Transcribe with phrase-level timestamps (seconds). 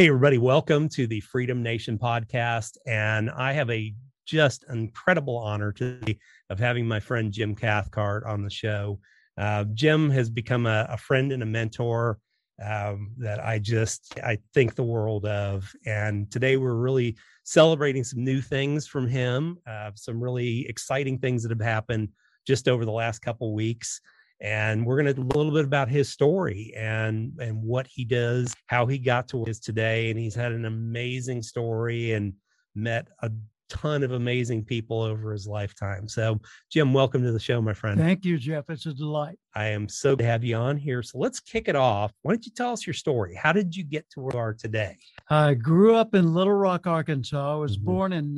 [0.00, 2.78] Hey, everybody, welcome to the Freedom Nation podcast.
[2.86, 3.92] And I have a
[4.24, 6.18] just incredible honor today
[6.48, 8.98] of having my friend Jim Cathcart on the show.
[9.36, 12.18] Uh, Jim has become a, a, friend and a mentor
[12.64, 15.70] um, that I just I think the world of.
[15.84, 21.42] And today we're really celebrating some new things from him, uh, some really exciting things
[21.42, 22.08] that have happened
[22.46, 24.00] just over the last couple weeks
[24.40, 28.54] and we're going to a little bit about his story and and what he does
[28.66, 32.32] how he got to where he is today and he's had an amazing story and
[32.74, 33.30] met a
[33.68, 36.08] ton of amazing people over his lifetime.
[36.08, 38.00] So jim welcome to the show my friend.
[38.00, 38.64] Thank you jeff.
[38.68, 39.38] It's a delight.
[39.54, 41.02] I am so glad to have you on here.
[41.02, 42.12] So let's kick it off.
[42.22, 43.34] Why don't you tell us your story?
[43.34, 44.96] How did you get to where you are today?
[45.28, 47.54] I grew up in little rock arkansas.
[47.54, 47.86] I was mm-hmm.
[47.86, 48.34] born in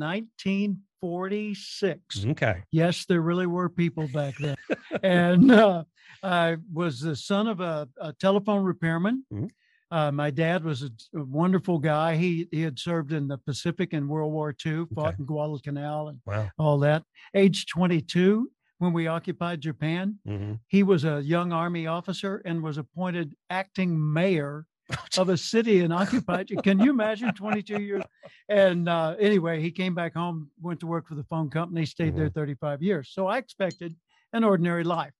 [1.03, 4.55] 1946 okay yes there really were people back then
[5.03, 5.83] and uh,
[6.23, 9.25] I was the son of a, a telephone repairman.
[9.31, 9.47] Mm-hmm.
[9.91, 12.15] Uh, my dad was a, a, wonderful guy.
[12.15, 15.15] He he had served in the Pacific in World War II, fought okay.
[15.19, 16.49] in Guadalcanal and wow.
[16.57, 17.03] all that.
[17.35, 20.53] Age 22, when we occupied Japan, mm-hmm.
[20.67, 24.65] he was a young army officer and was appointed acting mayor
[25.17, 26.51] of a city and occupied.
[26.63, 28.03] Can you imagine 22 years?
[28.49, 32.09] And uh, anyway, he came back home, went to work for the phone company, stayed
[32.09, 32.19] mm-hmm.
[32.19, 33.09] there 35 years.
[33.11, 33.95] So I expected
[34.33, 35.13] an ordinary life.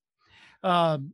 [0.63, 1.13] Um,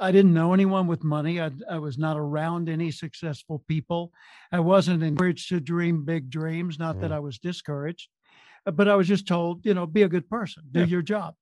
[0.00, 1.40] I didn't know anyone with money.
[1.40, 4.12] I, I, was not around any successful people.
[4.50, 7.02] I wasn't encouraged to dream big dreams, not mm.
[7.02, 8.08] that I was discouraged,
[8.64, 10.86] but I was just told, you know, be a good person, do yeah.
[10.86, 11.34] your job.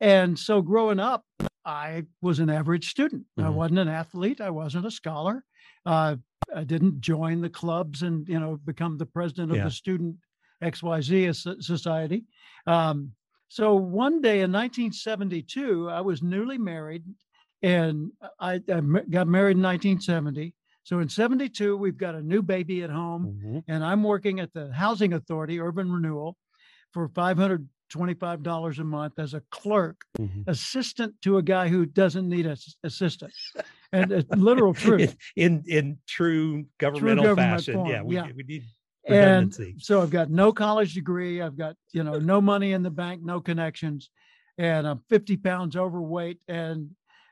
[0.00, 1.24] And so growing up,
[1.64, 3.24] I was an average student.
[3.38, 3.46] Mm-hmm.
[3.46, 4.40] I wasn't an athlete.
[4.40, 5.42] I wasn't a scholar.
[5.86, 6.16] Uh,
[6.54, 9.64] I didn't join the clubs and, you know, become the president of yeah.
[9.64, 10.16] the student
[10.62, 12.24] XYZ society.
[12.66, 13.12] Um,
[13.48, 17.04] so one day in 1972, I was newly married
[17.62, 18.10] and
[18.40, 18.80] I, I
[19.10, 20.54] got married in 1970.
[20.82, 23.58] So in 72, we've got a new baby at home mm-hmm.
[23.68, 26.36] and I'm working at the Housing Authority, Urban Renewal,
[26.92, 30.42] for $525 a month as a clerk, mm-hmm.
[30.48, 33.32] assistant to a guy who doesn't need an assistant.
[34.02, 35.16] And it's literal truth.
[35.36, 37.74] in, in, in true governmental true government fashion.
[37.74, 37.88] Form.
[37.88, 38.28] Yeah, we, yeah.
[38.34, 38.64] we need
[39.08, 39.70] redundancy.
[39.70, 41.40] and so I've got no college degree.
[41.40, 44.10] I've got, you know, no money in the bank, no connections,
[44.58, 46.90] and I'm 50 pounds overweight and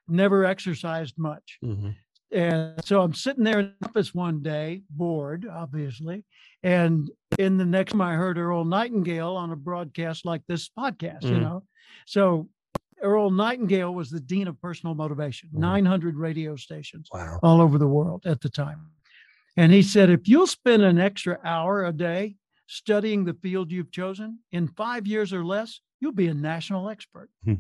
[0.09, 1.59] never exercised much.
[1.65, 1.91] Mm-hmm.
[2.33, 6.25] And so I'm sitting there in the office one day, bored, obviously.
[6.63, 7.09] And
[7.39, 11.35] in the next, time I heard Earl Nightingale on a broadcast like this podcast, mm-hmm.
[11.35, 11.63] you know.
[12.07, 12.49] So
[13.05, 15.61] Earl Nightingale was the dean of personal motivation, mm-hmm.
[15.61, 17.39] 900 radio stations wow.
[17.43, 18.87] all over the world at the time.
[19.57, 23.93] And he said, if you'll spend an extra hour a day studying the field you've
[23.93, 27.31] chosen, in five years or less, you'll be a national expert.
[27.45, 27.55] Hmm.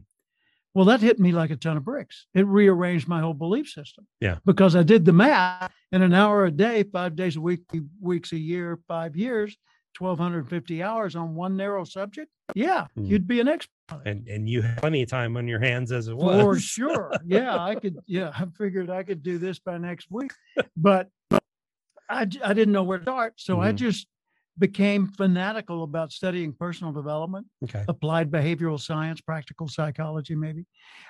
[0.74, 2.26] Well, that hit me like a ton of bricks.
[2.34, 4.08] It rearranged my whole belief system.
[4.20, 4.38] Yeah.
[4.44, 7.60] Because I did the math in an hour a day, five days a week,
[8.00, 9.56] weeks a year, five years,
[10.00, 12.30] 1,250 hours on one narrow subject.
[12.54, 13.04] Yeah, hmm.
[13.04, 13.72] you'd be an expert.
[14.06, 16.40] And and you have plenty of time on your hands as it was.
[16.40, 17.12] For sure.
[17.26, 17.98] Yeah, I could.
[18.06, 20.32] Yeah, I figured I could do this by next week.
[20.76, 21.08] But
[22.08, 23.34] I, I didn't know where to start.
[23.36, 23.62] So mm-hmm.
[23.62, 24.06] I just
[24.58, 27.84] became fanatical about studying personal development, okay.
[27.88, 30.64] applied behavioral science, practical psychology, maybe.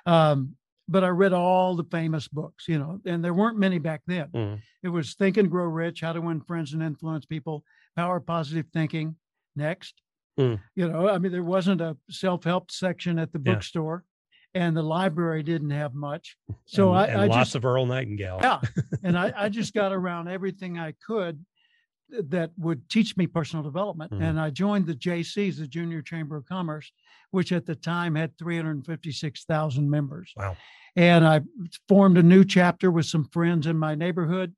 [0.06, 0.56] Um,
[0.89, 4.28] but I read all the famous books, you know, and there weren't many back then.
[4.34, 4.61] Mm.
[4.83, 7.65] It was Think and Grow Rich, How to Win Friends and Influence People,
[7.97, 9.16] Power Positive Thinking,
[9.56, 9.94] next.
[10.38, 10.60] Mm.
[10.75, 14.05] You know, I mean, there wasn't a self help section at the bookstore
[14.55, 16.36] and the library didn't have much.
[16.66, 18.39] So and, I, and I lots just, of Earl Nightingale.
[18.41, 18.60] Yeah,
[19.03, 21.45] and I, I just got around everything I could
[22.10, 24.13] that would teach me personal development.
[24.13, 24.22] Mm-hmm.
[24.22, 26.92] And I joined the Jaycees, the Junior Chamber of Commerce,
[27.30, 30.33] which at the time had 356,000 members.
[30.36, 30.57] Wow.
[30.97, 31.41] And I
[31.89, 34.54] formed a new chapter with some friends in my neighborhood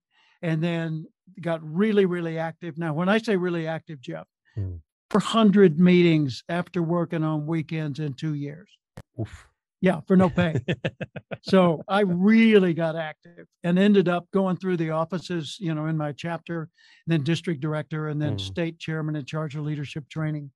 [0.46, 1.04] and then
[1.40, 2.78] got really, really active.
[2.78, 4.26] Now, when I say really active, Jeff,
[4.56, 4.78] mm.
[5.10, 8.68] 400 meetings after working on weekends in two years.
[9.20, 9.48] Oof.
[9.80, 10.54] Yeah, for no pay.
[11.42, 15.96] so I really got active and ended up going through the offices, you know, in
[15.96, 16.68] my chapter,
[17.08, 18.40] then district director, and then mm.
[18.40, 20.50] state chairman in charge of leadership training.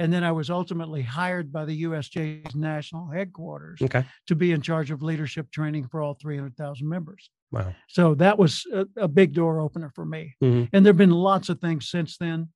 [0.00, 4.04] And then I was ultimately hired by the US Jaycees national headquarters Okay.
[4.26, 7.30] to be in charge of leadership training for all 300,000 members.
[7.54, 7.74] Wow.
[7.88, 10.34] So that was a, a big door opener for me.
[10.42, 10.68] Mhm.
[10.72, 12.48] And there have been lots of things since then.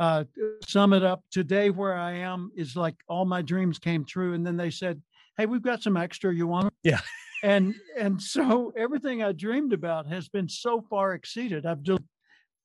[0.00, 0.24] Uh,
[0.66, 4.34] sum it up today, where I am is like all my dreams came true.
[4.34, 5.02] And then they said,
[5.36, 6.34] Hey, we've got some extra.
[6.34, 6.66] You want?
[6.66, 7.00] 'em?" Yeah.
[7.42, 11.66] and and so everything I dreamed about has been so far exceeded.
[11.66, 12.08] I've done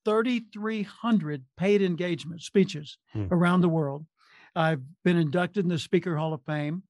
[0.06, 3.28] 3,300 paid engagement speeches Hmm.
[3.32, 4.06] around the world.
[4.56, 6.84] I've been inducted in the Speaker Hall of Fame,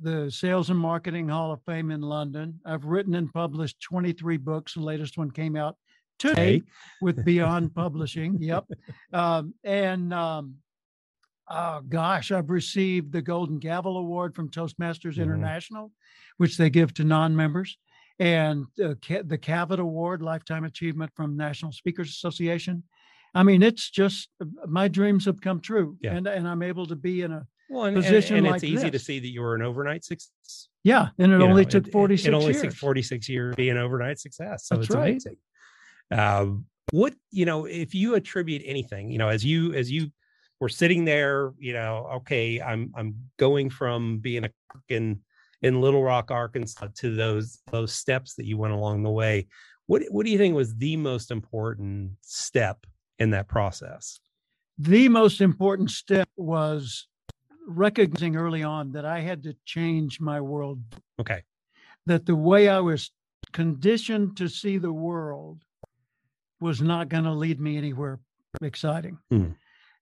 [0.00, 2.58] the Sales and Marketing Hall of Fame in London.
[2.64, 4.74] I've written and published 23 books.
[4.74, 5.76] The latest one came out
[6.18, 6.62] today Hey.
[7.00, 8.38] with Beyond Publishing.
[8.40, 8.64] Yep.
[9.12, 10.54] Um, and um,
[11.48, 15.22] oh gosh, I've received the Golden Gavel Award from Toastmasters Mhm.
[15.22, 15.92] International,
[16.38, 17.76] which they give to non-members,
[18.18, 22.82] and uh, the Cavett Award, Lifetime Achievement from National Speakers Association.
[23.34, 24.28] I mean, it's just
[24.66, 26.14] my dreams have come true, Yeah.
[26.14, 28.64] and and I'm able to be in a Well, and, and- Position and like it's
[28.64, 30.68] easy to see that you were an overnight success.
[30.84, 32.62] yeah, and it you only know, took it- it- 46 It, only years.
[32.62, 34.66] took 46 years to be an overnight success.
[34.66, 35.10] So That's it's right.
[35.10, 35.36] amazing.
[36.10, 40.12] Um, what, you know, if you attribute anything, you know, as you, as you
[40.60, 44.50] were sitting there, you know, okay, I'm, I'm going from being a
[44.90, 45.20] in,
[45.62, 49.46] in Little Rock, Arkansas to those, those steps that you went along the way.
[49.86, 52.84] What, what do you think was the most important step
[53.18, 54.20] in that process?
[54.78, 57.06] the most important step was
[57.66, 60.80] recognizing early on that I had to change my world,
[61.20, 61.42] Okay.
[62.06, 63.10] that the way I was
[63.52, 65.62] conditioned to see the world
[66.60, 68.20] was not going to lead me anywhere
[68.62, 69.18] exciting.
[69.30, 69.50] Hmm.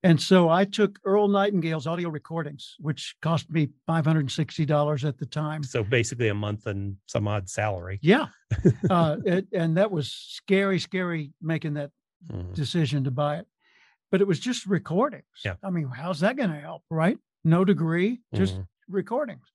[0.03, 5.63] And so I took Earl Nightingale's audio recordings, which cost me $560 at the time.
[5.63, 7.99] So basically a month and some odd salary.
[8.03, 8.29] Yeah.
[8.91, 11.91] uh, it, and that was scary, scary making that
[12.31, 12.55] Mhm.
[12.55, 13.47] decision to buy it.
[14.11, 15.25] But it was just recordings.
[15.45, 15.55] Yeah.
[15.63, 16.83] I mean, how's that going to help?
[16.91, 17.19] Right.
[17.45, 18.67] No degree, just Mhm.
[18.89, 19.53] recordings.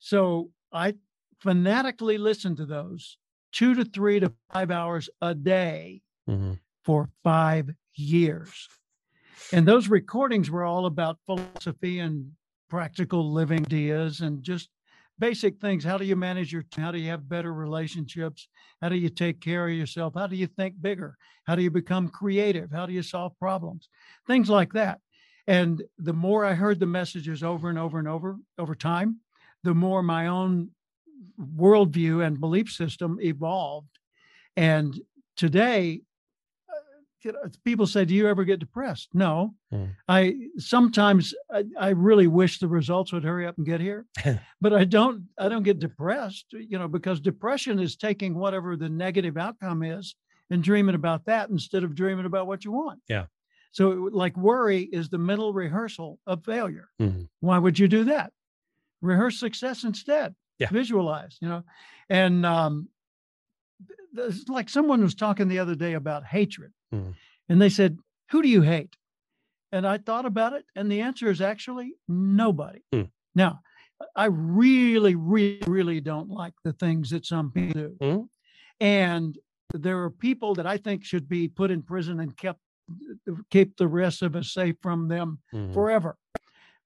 [0.00, 0.94] So I
[1.40, 3.18] fanatically listened to those
[3.52, 6.60] two to three to five hours a day Mhm.
[6.84, 8.68] for five years.
[9.52, 12.32] And those recordings were all about philosophy and
[12.68, 14.70] practical living ideas and just
[15.18, 15.84] basic things.
[15.84, 18.48] How do you manage your how do you have better relationships?
[18.82, 20.14] How do you take care of yourself?
[20.14, 21.16] How do you think bigger?
[21.44, 22.70] How do you become creative?
[22.72, 23.88] How do you solve problems?
[24.26, 25.00] Things like that.
[25.46, 29.20] And the more I heard the messages over and over and over over time,
[29.62, 30.70] the more my own
[31.40, 33.98] worldview and belief system evolved.
[34.56, 34.98] And
[35.36, 36.02] today,
[36.68, 39.94] uh, you know, people say, "Do you ever get depressed?" No, Mm.
[40.08, 44.06] I sometimes I, I really wish the results would hurry up and get here,
[44.60, 45.24] but I don't.
[45.38, 50.14] I don't get depressed, you know, because depression is taking whatever the negative outcome is
[50.50, 53.00] and dreaming about that instead of dreaming about what you want.
[53.08, 53.26] Yeah.
[53.76, 56.88] So, like worry is the mental rehearsal of failure.
[56.98, 57.28] Mhm.
[57.40, 58.32] Why would you do that?
[59.02, 60.34] Rehearse success instead.
[60.58, 60.70] Yeah.
[60.70, 61.62] Visualize, you know,
[62.08, 62.88] and um,
[64.14, 67.14] it's like someone was talking the other day about hatred, Mhm.
[67.50, 67.98] and they said,
[68.30, 68.96] "Who do you hate?"
[69.72, 72.80] And I thought about it, and the answer is actually nobody.
[72.94, 73.02] Hmm.
[73.34, 73.60] Now,
[74.14, 78.28] I really, really, really don't like the things that some people do, Mhm.
[78.80, 79.38] and
[79.74, 82.60] there are people that I think should be put in prison and kept
[83.50, 85.72] keep the rest of us safe from them Mhm.
[85.74, 86.16] forever.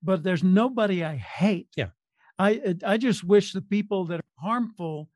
[0.02, 1.69] But there's nobody I hate.
[1.76, 1.91] Yeah.
[2.38, 5.08] I I just wish the people that are harmful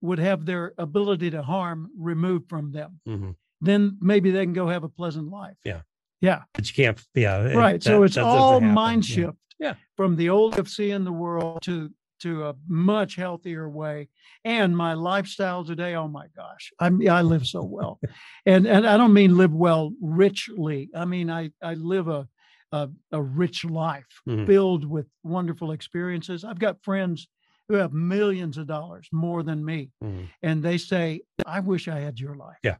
[0.00, 3.00] would have their ability to harm removed from them.
[3.06, 3.36] Mhm.
[3.60, 5.56] Then maybe they can go have a pleasant life.
[5.64, 5.82] Yeah.
[6.20, 6.44] Yeah.
[6.54, 7.52] But you can't, yeah.
[7.52, 7.82] Right.
[7.82, 9.14] so it's all mind Yeah.
[9.14, 9.38] shift.
[9.58, 9.74] Yeah.
[9.96, 11.90] From the old of seeing the world to
[12.24, 14.08] to a much healthier way.
[14.44, 16.72] And my lifestyle today, oh my gosh.
[16.80, 16.86] I
[17.18, 18.00] I live so well.
[18.46, 20.90] and and I don't mean live well richly.
[20.94, 22.26] I mean I I live a
[22.72, 24.46] a, a rich life Mhm.
[24.46, 26.44] filled with wonderful experiences.
[26.44, 27.28] I've got friends
[27.68, 29.90] who have millions of dollars more than me.
[30.02, 30.28] Mhm.
[30.42, 32.58] And they say, I wish I had your life.
[32.64, 32.78] Yeah.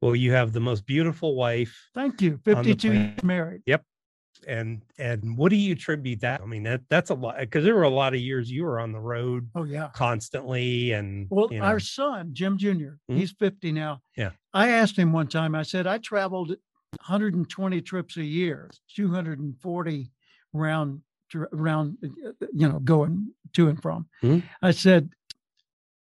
[0.00, 2.38] Well, you have the most beautiful wife, Thank you.
[2.44, 3.10] 52 planet.
[3.10, 3.62] years married.
[4.46, 6.40] And and what do you attribute that?
[6.40, 8.78] I mean, that that's a lot because there were a lot of years you were
[8.80, 9.90] on the road Oh yeah.
[9.94, 13.18] constantly, and Well, you know, our son, Jim junior Mhm.
[13.18, 14.02] he's 50 now.
[14.16, 14.30] Yeah.
[14.54, 16.50] I asked him one time, I said, I traveled
[16.92, 20.10] 120 trips a year, 240
[20.52, 21.02] round,
[21.52, 21.98] round,
[22.52, 24.08] you know, going to and from.
[24.22, 24.42] Mhm.
[24.62, 25.10] I said,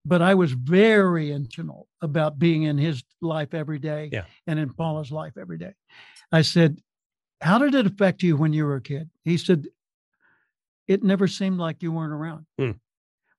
[0.04, 4.24] but I was very intentional about being in his life every day Yeah.
[4.46, 5.72] and in Paula's life every day.
[6.30, 6.80] I said,
[7.40, 9.10] how did it affect you when you were a kid?
[9.24, 9.66] He said,
[10.86, 12.46] it never seemed like you weren't around.
[12.58, 12.72] Hmm.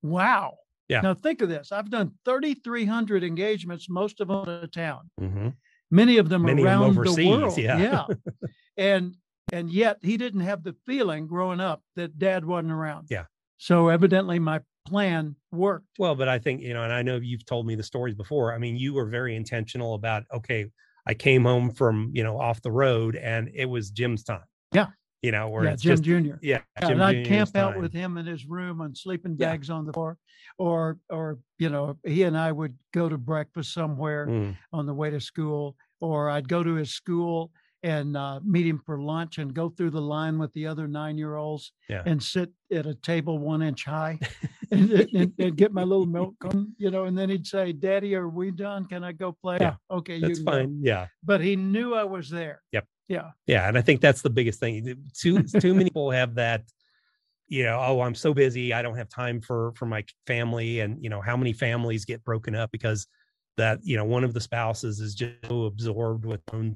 [0.01, 0.57] Wow.
[0.87, 1.01] Yeah.
[1.01, 1.71] Now think of this.
[1.71, 5.09] I've done 3,300 engagements, most of them in of town.
[5.19, 5.53] Mhm.
[5.91, 7.57] Many of them Many of them around overseas, the world.
[7.57, 8.05] yeah.
[8.77, 9.15] And
[9.53, 13.07] and yet he didn't have the feeling growing up that dad wasn't around.
[13.09, 13.25] Yeah.
[13.57, 15.85] So evidently my plan worked.
[15.99, 18.53] Well, but I think, you know, and I know you've told me the stories before.
[18.53, 20.65] I mean, you were very intentional about, okay,
[21.05, 24.43] I came home from, you know, off the road and it was Jim's time.
[24.73, 24.87] Yeah.
[25.21, 26.13] You know, or yeah, it's Jim just, Jr.
[26.15, 26.35] yeah.
[26.41, 29.51] Yeah, Jim and I'd Jr.'s camp out with him in his room on sleeping Yeah.
[29.51, 30.17] bags on the floor,
[30.59, 34.93] or or you know he and I would go to breakfast somewhere Mm, on the
[34.93, 37.51] way to school, or I'd go to his school
[37.83, 41.17] and uh, meet him for lunch and go through the line with the other nine
[41.17, 42.01] year olds Yeah.
[42.05, 44.19] and sit at a table one inch high
[44.71, 46.35] and, and, and get my little milk,
[46.77, 48.85] you know, and then he'd say, "Daddy, are we done?
[48.85, 50.79] Can I go play?" Yeah, okay, you That's can go." fine.
[50.81, 51.07] Yeah.
[51.23, 52.61] But he knew I was there.
[52.71, 52.87] Yep.
[53.07, 53.31] Yeah.
[53.45, 53.67] Yeah.
[53.67, 54.97] And I think that's the biggest thing.
[55.13, 56.63] Too too many people have that,
[57.47, 60.79] you know, oh, I'm so busy, I don't have time for for my family.
[60.79, 63.05] And you know, how many families get broken up because
[63.57, 66.75] that, you know, one of the spouses is just so absorbed with own,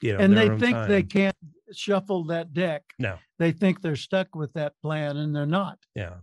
[0.00, 1.36] you know, and they think they can't
[1.72, 2.82] shuffle that deck.
[2.98, 3.16] No.
[3.38, 5.78] They think they're stuck with that plan and they're not.
[5.94, 6.14] Yeah.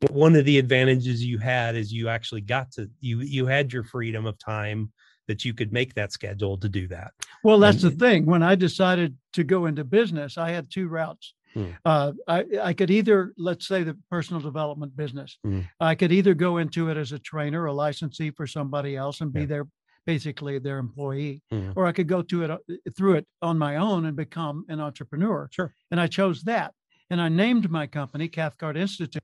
[0.00, 3.72] But one of the advantages you had is you actually got to you you had
[3.72, 4.92] your freedom of time
[5.26, 7.12] that you could make that schedule to do that.
[7.42, 8.26] Well, that's And- the thing.
[8.26, 11.34] When I decided to go into business, I had two routes.
[11.54, 11.66] Hmm.
[11.84, 15.38] Uh, I, I could either, let's say, the personal development business.
[15.44, 15.60] Hmm.
[15.80, 19.32] I could either go into it as a trainer, a licensee for somebody else, and
[19.32, 19.46] be Yeah.
[19.46, 19.66] their
[20.06, 21.70] basically their employee, Hmm.
[21.76, 22.58] or I could go to it uh,
[22.96, 25.48] through it on my own and become an entrepreneur.
[25.52, 25.74] Sure.
[25.90, 26.74] And I chose that,
[27.10, 29.22] and I named my company Cathcart Institute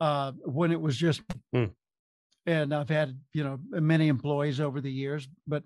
[0.00, 1.22] uh, when it was just
[1.54, 1.66] Hmm.
[2.46, 5.62] and I've had you know many employees over the years, but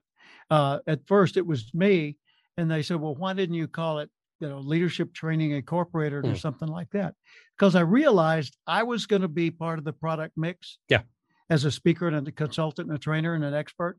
[0.50, 2.16] uh, at first it was me,
[2.56, 4.10] and they said, "Well, why didn't you call it
[4.40, 6.34] you know Leadership Training Incorporated or Hmm.
[6.36, 7.14] something like that?"
[7.56, 10.78] Because I realized I was going to be part of the product mix.
[10.88, 11.02] Yeah.
[11.48, 13.98] As a speaker and a consultant and a trainer and an expert,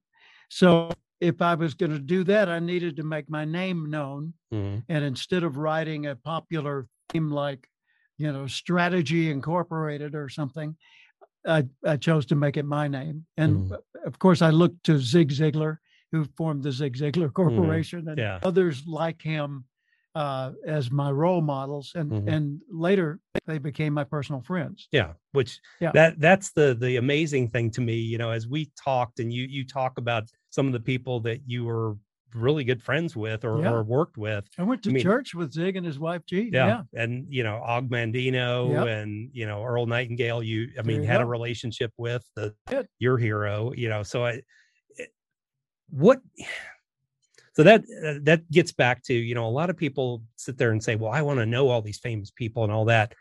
[0.50, 4.34] so if I was going to do that, I needed to make my name known,
[4.54, 4.84] Mhm.
[4.90, 7.70] and instead of writing a popular theme like,
[8.18, 10.76] you know, Strategy Incorporated or something,
[11.46, 13.26] I, I chose to make it my name.
[13.38, 13.74] And Mhm.
[13.74, 15.78] uh, of course, I looked to Zig Ziglar,
[16.12, 18.40] who formed the Zig Ziglar Corporation, and Yeah.
[18.44, 19.66] others like him
[20.16, 21.92] uh, as my role models.
[21.96, 22.28] And Mhm.
[22.28, 24.88] and later they became my personal friends.
[24.92, 25.92] Yeah, which Yeah.
[25.94, 29.44] that that's the the amazing thing to me, you know, as we talked and you
[29.48, 31.96] you talk about some of the people that you were
[32.34, 33.72] really good friends with or, Yeah.
[33.72, 34.46] or worked with.
[34.58, 36.50] I went to I mean- church with Zig and his wife G.
[36.52, 36.84] Yeah.
[36.94, 38.88] And you know, Og Mandino Yep.
[38.88, 42.54] and you know, Earl Nightingale, you I mean you had a relationship with the
[43.00, 44.04] your hero, you know.
[44.04, 44.42] So I
[44.98, 45.14] it-
[45.90, 46.20] what
[47.54, 50.72] so that uh, that gets back to, you know, a lot of people sit there
[50.72, 53.14] and say, Well, I want to know all these famous people and all that.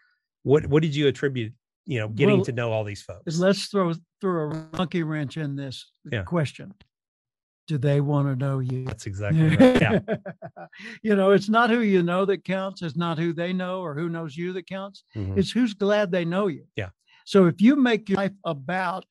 [0.42, 1.52] What what did you attribute,
[1.86, 3.38] you know, getting Well, to know all these folks?
[3.38, 6.24] Let's throw throw a monkey wrench in this Yeah.
[6.24, 6.74] question.
[7.66, 8.84] Do they want to know you?
[8.84, 9.80] That's exactly right.
[9.80, 9.98] Yeah.
[11.02, 12.82] you know, it's not who you know that counts.
[12.82, 15.02] It's not who they know or who knows you that counts.
[15.16, 15.36] Mhm.
[15.36, 16.64] It's who's glad they know you.
[16.76, 16.90] Yeah.
[17.24, 19.04] So if you make your life about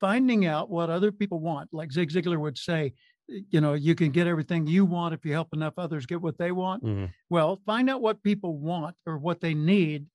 [0.00, 2.94] finding out what other people want, like Zig Ziglar would say,
[3.28, 6.38] you know, you can get everything you want if you help enough others get what
[6.38, 6.82] they want.
[6.84, 7.10] Mhm.
[7.28, 10.06] Well, find out what people want or what they need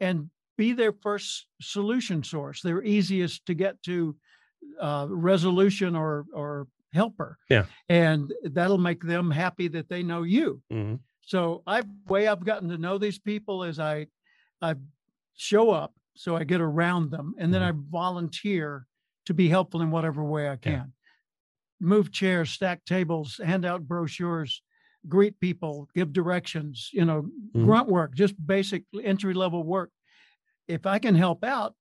[0.00, 4.16] and be their first solution source, their easiest to get to
[4.80, 7.38] uh, resolution or, or helper.
[7.50, 7.66] Yeah.
[7.88, 10.62] And that'll make them happy that they know you.
[10.72, 11.00] Mhm.
[11.20, 14.06] So I way I've gotten to know these people is I
[14.62, 14.76] I
[15.34, 18.86] show up so I get around them and then I volunteer
[19.26, 20.92] to be helpful in whatever way I can.
[21.80, 24.62] Move chairs, stack tables, hand out brochures,
[25.08, 27.22] greet people, give directions, you know,
[27.54, 27.64] Mhm.
[27.66, 29.90] grunt work, just basic entry level work.
[30.68, 31.74] If I can help out,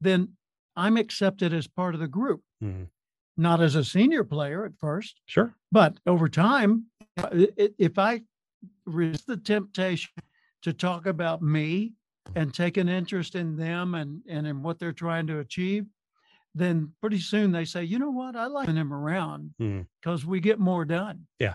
[0.00, 0.36] then
[0.76, 2.88] I'm accepted as part of the group, Mhm.
[3.36, 5.54] Not as a senior player at first, Sure.
[5.72, 6.86] but over time,
[7.32, 8.22] if I
[8.86, 10.10] resist the temptation
[10.62, 11.94] to talk about me
[12.34, 15.86] and take an interest in them and, and in what they're trying to achieve,
[16.54, 19.82] then pretty soon they say, you know what, I like them around hmm.
[20.00, 21.26] because we get more done.
[21.38, 21.54] Yeah,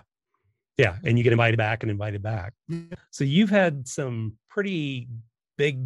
[0.78, 0.96] Yeah.
[1.04, 2.54] and you get invited back and invited back.
[3.10, 5.08] So you've had some pretty
[5.58, 5.80] big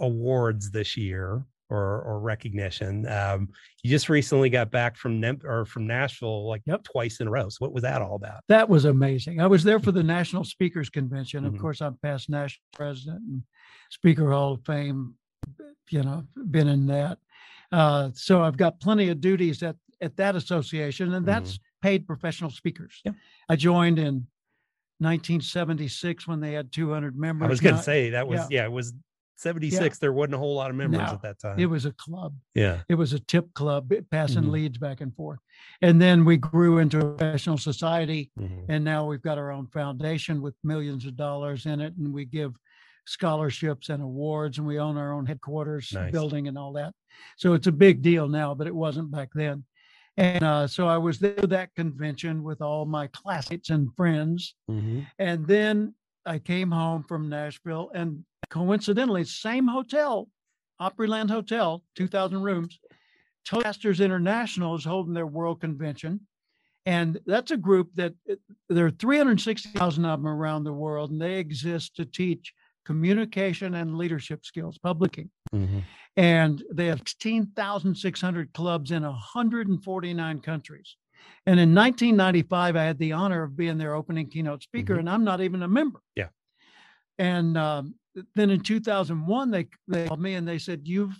[0.00, 3.06] awards this year or or recognition.
[3.08, 3.48] Um,
[3.82, 6.84] you just recently got back from Nem- or from Nashville like Yep.
[6.84, 7.48] twice in a row.
[7.48, 8.42] So what was that all about?
[8.48, 9.40] That was amazing.
[9.40, 11.44] I was there for the National Speakers Convention.
[11.44, 11.60] Of Mhm.
[11.60, 13.42] course, I'm past national president and
[13.90, 15.14] Speaker Hall of Fame,
[15.90, 17.18] you know, been in that.
[17.72, 22.50] Uh, so I've got plenty of duties at, at that association, and that's paid professional
[22.50, 23.00] speakers.
[23.04, 23.12] Yeah.
[23.48, 24.26] I joined in
[25.00, 27.46] 1976 when they had 200 members.
[27.46, 28.62] I was going to say that was yeah.
[28.62, 28.64] yeah.
[28.66, 28.92] it was
[29.36, 31.58] 76, there wasn't a whole lot of members No, at that time.
[31.58, 32.34] It was a club.
[32.54, 32.82] yeah.
[32.88, 34.50] It was a tip club passing Mhm.
[34.50, 35.38] leads back and forth.
[35.82, 38.30] And then we grew into a professional society.
[38.38, 38.64] Mhm.
[38.68, 41.94] And now we've got our own foundation with millions of dollars in it.
[41.96, 42.56] And we give
[43.06, 46.10] scholarships and awards and we own our own headquarters Nice.
[46.12, 46.92] building and all that.
[47.36, 49.64] So it's a big deal now, but it wasn't back then.
[50.18, 54.54] And uh, so I was there at that convention with all my classmates and friends.
[54.70, 55.06] Mhm.
[55.18, 55.94] And then
[56.26, 60.28] I came home from Nashville and coincidentally, same hotel,
[60.80, 62.78] Opryland Hotel, 2,000 rooms.
[63.48, 66.20] Toastmasters International is holding their world convention.
[66.84, 68.14] And that's a group that
[68.68, 72.52] there are 360,000 of them around the world, and they exist to teach
[72.84, 75.30] communication and leadership skills, publishing.
[75.52, 75.82] Mhm.
[76.16, 80.96] And they have 16,600 clubs in 149 countries.
[81.46, 85.00] And in 1995, I had the honor of being their opening keynote speaker, Mhm.
[85.00, 86.00] and I'm not even a member.
[86.16, 86.28] Yeah.
[87.18, 87.94] And um,
[88.34, 91.16] then in 2001, they they called me and they said, "You've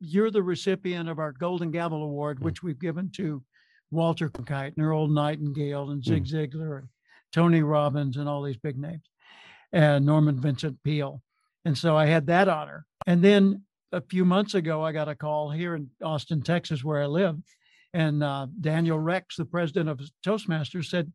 [0.00, 2.44] you're the recipient of our Golden Gavel Award, Mm.
[2.44, 3.42] which we've given to
[3.90, 6.30] Walter Cronkite and Earl Nightingale and Zig Mm.
[6.52, 6.88] Ziglar and
[7.32, 9.08] Tony Robbins and all these big names,
[9.72, 11.22] and Norman Vincent Peale."
[11.64, 12.86] And so I had that honor.
[13.06, 17.02] And then a few months ago, I got a call here in Austin, Texas, where
[17.02, 17.38] I live.
[17.92, 21.12] And uh, Daniel Rex, the president of Toastmasters, said,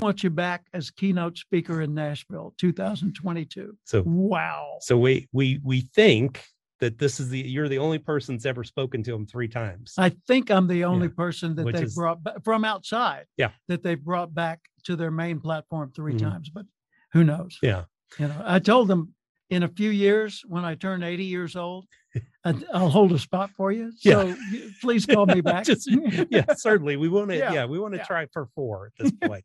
[0.00, 3.76] I want you back as keynote speaker in Nashville, 2022.
[3.84, 4.76] So Wow.
[4.80, 6.44] so we we we think
[6.80, 9.94] that this is the you're the only person that's ever spoken to him three times.
[9.98, 13.26] I think I'm the only Yeah, person that which they is- brought from outside.
[13.36, 13.50] Yeah.
[13.66, 16.20] That they brought back to their main platform 3 Mhm.
[16.20, 16.66] times, but
[17.12, 17.58] who knows?
[17.62, 17.84] yeah.
[18.20, 19.14] You know, I told them
[19.50, 21.86] in a few years when I turn 80 years old,
[22.72, 23.92] I'll hold a spot for you.
[23.96, 25.64] So you- please call me back.
[25.64, 25.88] Just-
[26.30, 26.96] yeah, certainly.
[26.96, 27.52] We want to, yeah.
[27.52, 28.04] Yeah, we want to yeah.
[28.04, 29.44] try for four at this point.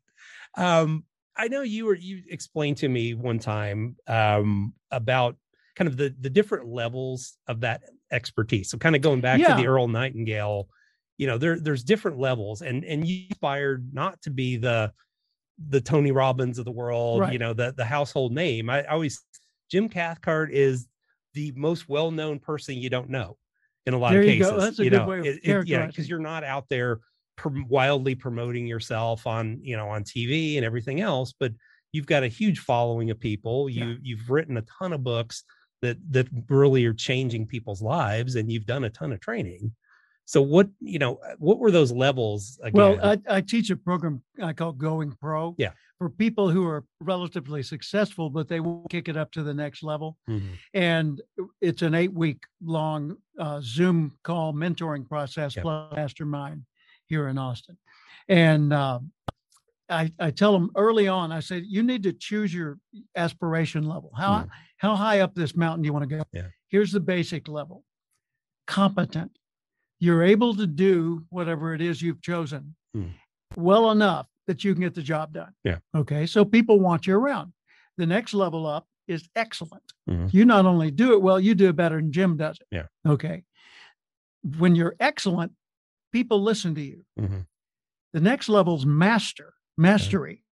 [0.56, 1.04] um,
[1.36, 5.36] I know you were you explained to me one time um about
[5.74, 7.82] kind of the the different levels of that
[8.12, 8.70] expertise.
[8.70, 10.68] So kind of going back to the Earl Nightingale,
[11.18, 14.92] you know, there there's different levels and and you aspired not to be the
[15.68, 18.70] the Tony Robbins of the world, you know, the the household name.
[18.70, 19.20] I, I always
[19.72, 20.86] Jim Cathcart is
[21.34, 23.36] the most well-known person you don't know
[23.86, 24.50] in a lot There of you cases.
[24.50, 24.60] go.
[24.60, 27.00] That's a you good know, way of it- it- yeah, because you're not out there
[27.36, 31.52] prom- wildly promoting yourself on you know on TV and everything else, but
[31.92, 33.68] you've got a huge following of people.
[33.68, 33.94] You Yeah.
[34.02, 35.44] you've written a ton of books
[35.82, 39.74] that that really are changing people's lives, and you've done a ton of training.
[40.26, 42.72] So what you know, what were those levels again?
[42.98, 45.54] Well, I, I teach a program I call Going Pro.
[45.58, 45.72] Yeah.
[45.98, 49.82] For people who are relatively successful, but they won't kick it up to the next
[49.82, 50.18] level.
[50.28, 50.58] Mhm.
[50.74, 51.22] And
[51.60, 55.62] it's an eight week long uh, Zoom call mentoring process Yep.
[55.62, 56.64] plus mastermind
[57.06, 57.78] here in Austin.
[58.28, 59.12] And um,
[59.88, 62.78] I, I tell them early on, I say, you need to choose your
[63.16, 64.10] aspiration level.
[64.16, 64.48] How, Mm.
[64.78, 66.22] how high up this mountain do you want to go?
[66.32, 66.48] Yeah.
[66.68, 67.84] Here's the basic level
[68.66, 69.38] competent.
[70.00, 73.12] You're able to do whatever it is you've chosen Mm.
[73.56, 75.52] well enough that you can get the job done.
[75.64, 75.78] Yeah.
[75.94, 76.26] Okay.
[76.26, 77.52] So people want you around.
[77.96, 79.92] The next level up is excellent.
[80.08, 80.32] Mhm.
[80.32, 82.66] You not only do it well, you do it better than Jim does it.
[82.70, 82.86] Yeah.
[83.06, 83.44] Okay.
[84.58, 85.52] When you're excellent,
[86.12, 87.04] people listen to you.
[87.18, 87.46] Mhm.
[88.12, 90.44] The next level is master, mastery.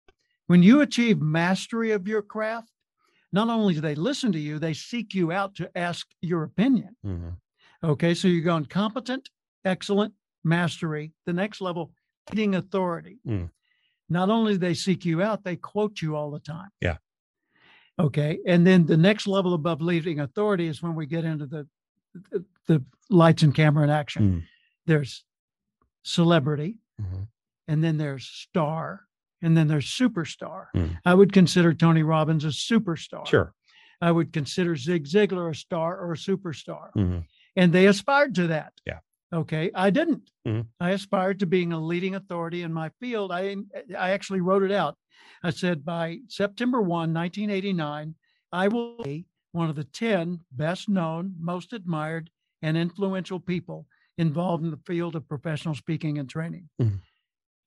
[0.46, 2.70] When you achieve mastery of your craft,
[3.32, 6.96] not only do they listen to you, they seek you out to ask your opinion.
[7.04, 7.36] Mhm.
[7.82, 9.30] Okay, so you're going competent,
[9.64, 11.12] excellent, mastery.
[11.24, 11.92] The next level,
[12.30, 13.20] leading authority.
[13.26, 13.50] Mm.
[14.12, 16.68] Not only do they seek you out, they quote you all the time.
[16.80, 16.98] Yeah.
[17.98, 21.66] Okay, and then the next level above leading authority is when we get into the
[22.30, 24.22] the, the lights and camera and action.
[24.22, 24.42] Mm.
[24.86, 25.24] There's
[26.02, 27.28] celebrity, Mhm.
[27.68, 29.06] and then there's star,
[29.40, 30.66] and then there's superstar.
[30.76, 30.98] Mm.
[31.06, 33.26] I would consider Tony Robbins a superstar.
[33.26, 33.54] Sure.
[34.00, 37.24] I would consider Zig Ziglar a star or a superstar Mhm.
[37.56, 38.72] and they aspired to that.
[38.86, 38.98] Yeah.
[39.32, 39.70] Okay.
[39.74, 40.30] I didn't.
[40.46, 40.66] Mhm.
[40.80, 43.32] I aspired to being a leading authority in my field.
[43.32, 43.56] I
[43.98, 44.96] I actually wrote it out.
[45.42, 48.14] I said by September 1, 1989,
[48.52, 53.86] I will be one of the 10 best known, most admired, and influential people
[54.18, 56.68] involved in the field of professional speaking and training.
[56.80, 57.00] Mhm.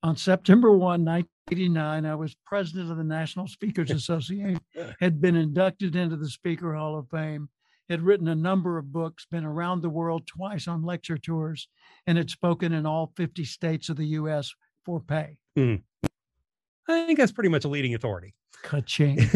[0.03, 4.61] On September 1, 1989, I was president of the National Speakers Association,
[4.99, 7.49] had been inducted into the Speaker Hall of Fame,
[7.89, 11.67] had written a number of books, been around the world twice on lecture tours,
[12.07, 14.51] and had spoken in all 50 states of the US
[14.85, 15.37] for pay.
[15.57, 18.33] I think that's pretty much a leading authority.
[18.63, 19.19] Ka-ching.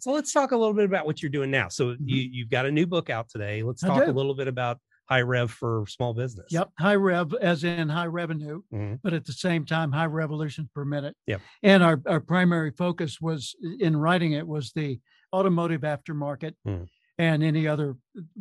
[0.00, 1.68] so let's talk a little bit about what you're doing now.
[1.68, 3.62] So you you've got a new book out today.
[3.62, 3.98] Let's Mm-hmm.
[3.98, 6.46] Talk a little bit about high rev for small business.
[6.50, 9.00] Yep, high rev, as in high revenue, Mhm.
[9.02, 11.16] but at the same time, high revolutions per minute.
[11.26, 11.40] Yep.
[11.64, 15.00] And our, our primary focus was in writing it was the
[15.32, 16.84] automotive aftermarket, Hmm.
[17.18, 17.96] and any other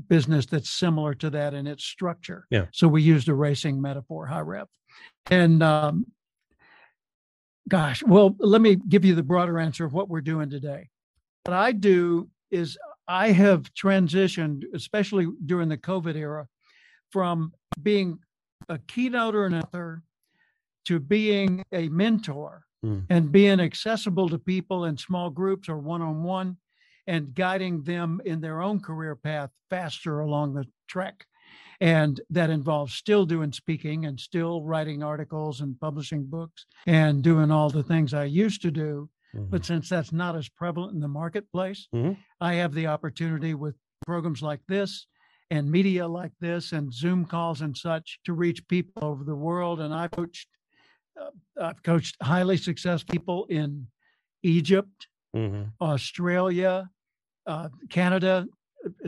[0.08, 2.46] business that's similar to that in its structure.
[2.50, 2.68] Yeah.
[2.72, 4.68] So we used a racing metaphor, high rev.
[5.30, 6.06] And um,
[7.68, 10.90] gosh, well, let me give you the broader answer of what we're doing today.
[11.46, 16.48] What I do is I have transitioned, especially during the COVID era,
[17.12, 18.20] from being
[18.68, 20.04] a keynoter and author
[20.86, 23.00] to being a mentor Hmm.
[23.10, 26.56] and being accessible to people in small groups or one on one
[27.10, 31.26] and guiding them in their own career path faster along the trek.
[31.82, 37.50] And that involves still doing speaking and still writing articles and publishing books and doing
[37.50, 39.10] all the things I used to do.
[39.34, 39.50] Mhm.
[39.50, 42.18] But since that's not as prevalent in the marketplace, Mhm.
[42.40, 45.08] I have the opportunity with programs like this
[45.50, 49.80] and media like this and Zoom calls and such to reach people over the world.
[49.80, 50.50] And I've coached,
[51.20, 53.88] uh, I've coached highly successful people in
[54.44, 55.74] Egypt, Mhm.
[55.82, 56.92] Australia,
[57.50, 58.46] uh, Canada,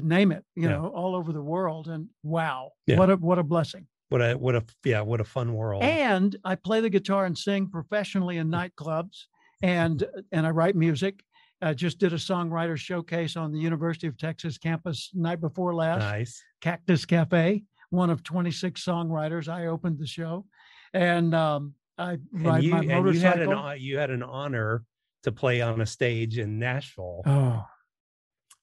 [0.01, 0.77] name it, you Yeah.
[0.77, 1.87] know, all over the world.
[1.87, 2.97] And wow, Yeah.
[2.97, 3.87] what a what a blessing.
[4.09, 5.83] what a what a yeah what a fun world.
[5.83, 9.25] And I play the guitar and sing professionally in nightclubs,
[9.61, 11.23] and and I write music.
[11.61, 15.99] I just did a songwriter showcase on the University of Texas campus night before last.
[15.99, 16.43] nice.
[16.59, 19.47] Cactus Cafe, one of 26 songwriters.
[19.47, 20.45] I opened the show,
[20.93, 24.83] and um, I And ride you my and you had an you had an honor
[25.23, 27.21] to play on a stage in Nashville.
[27.27, 27.63] Oh,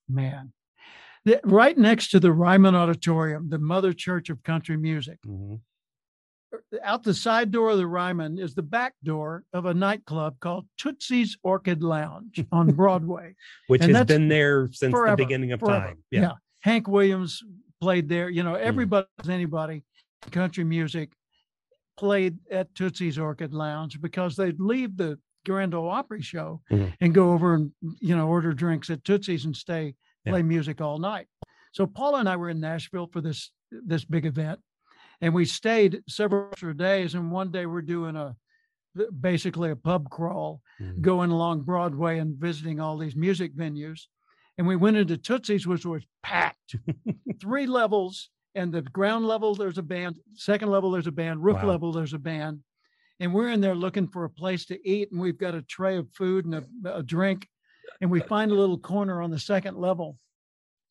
[0.09, 0.51] man.
[1.25, 5.19] The- right next to the Ryman Auditorium, the mother church of country music.
[5.25, 5.59] Mhm.
[6.83, 10.67] Out the side door of the Ryman is the back door of a nightclub called
[10.77, 13.35] Tootsie's Orchid Lounge on Broadway.
[13.67, 15.87] Which And has been there since forever, the beginning of forever.
[15.87, 16.03] time.
[16.09, 16.33] Yeah.
[16.61, 17.43] Hank Williams
[17.81, 18.29] played there.
[18.29, 18.61] You know, Mm.
[18.61, 19.83] everybody, anybody,
[20.31, 21.11] country music
[21.97, 26.93] played at Tootsie's Orchid Lounge because they'd leave the Grand Ole Opry show Mhm.
[27.01, 30.31] and go over and, you know, order drinks at Tootsie's and stay, Yeah.
[30.33, 31.27] play music all night.
[31.71, 34.59] So Paula and I were in Nashville for this, this big event
[35.21, 37.13] and we stayed several extra days.
[37.15, 38.35] And one day we're doing a,
[39.21, 41.01] basically a pub crawl Mhm.
[41.01, 44.07] going along Broadway and visiting all these music venues.
[44.57, 46.75] And we went into Tootsie's, which was packed,
[47.41, 48.29] three levels.
[48.55, 50.17] And the ground level, there's a band.
[50.33, 51.43] Second level, there's a band.
[51.43, 51.67] Roof Wow.
[51.69, 52.63] level, there's a band.
[53.19, 55.11] And we're in there looking for a place to eat.
[55.11, 57.47] And we've got a tray of food and a, a drink.
[58.01, 60.17] And we find a little corner on the second level.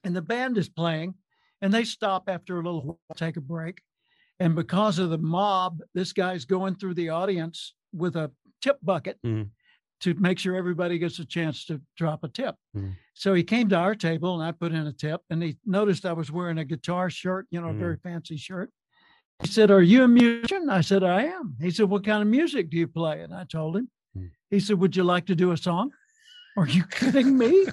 [0.04, 1.14] And the band is playing.
[1.62, 3.80] And they stop after a little while, take a break.
[4.40, 9.18] And because of the mob, this guy's going through the audience with a tip bucket
[9.24, 9.50] Mhm.
[10.00, 12.54] to make sure everybody gets a chance to drop a tip.
[12.76, 12.94] Mhm.
[13.14, 16.06] So he came to our table and I put in a tip and he noticed
[16.06, 17.78] I was wearing a guitar shirt, you know, a Mhm.
[17.78, 18.70] very fancy shirt.
[19.42, 20.68] He said, Are you a musician?
[20.68, 21.56] I said, I am.
[21.60, 23.20] He said, What kind of music do you play?
[23.22, 23.88] And I told him.
[24.16, 24.30] Mhm.
[24.50, 25.90] He said, Would you like to do a song?
[26.56, 27.66] Are you kidding me?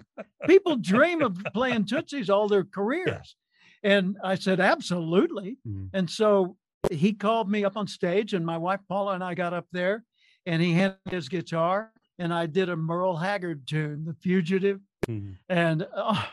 [0.47, 3.35] People dream of playing Tootsies all their careers.
[3.83, 5.57] And I said, Absolutely.
[5.67, 5.89] Mhm.
[5.93, 6.57] And so
[6.91, 10.03] he called me up on stage, and my wife Paula and I got up there,
[10.45, 15.37] and he handed his guitar, and I did a Merle Haggard tune, "The Fugitive," Mhm.
[15.49, 16.29] and oh.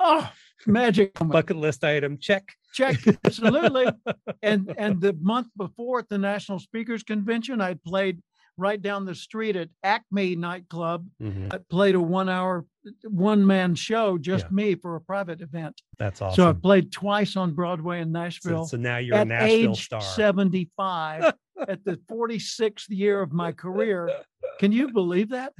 [0.00, 0.30] Oh
[0.66, 1.12] magic.
[1.20, 2.44] Bucket list item check.
[2.74, 3.86] check absolutely.
[4.42, 8.20] and and the month before at the National Speakers Convention, I played
[8.58, 11.06] right down the street at Acme nightclub.
[11.22, 11.52] Mhm.
[11.52, 12.64] I played a one-hour,
[13.04, 14.50] one-man show, just Yeah.
[14.50, 15.80] me for a private event.
[15.98, 16.36] That's awesome.
[16.36, 19.84] So I played twice on Broadway in Nashville so now you're a at Nashville age
[19.84, 20.00] star.
[20.00, 21.34] 75
[21.68, 24.10] at the 46th year of my career.
[24.58, 25.52] Can you believe that?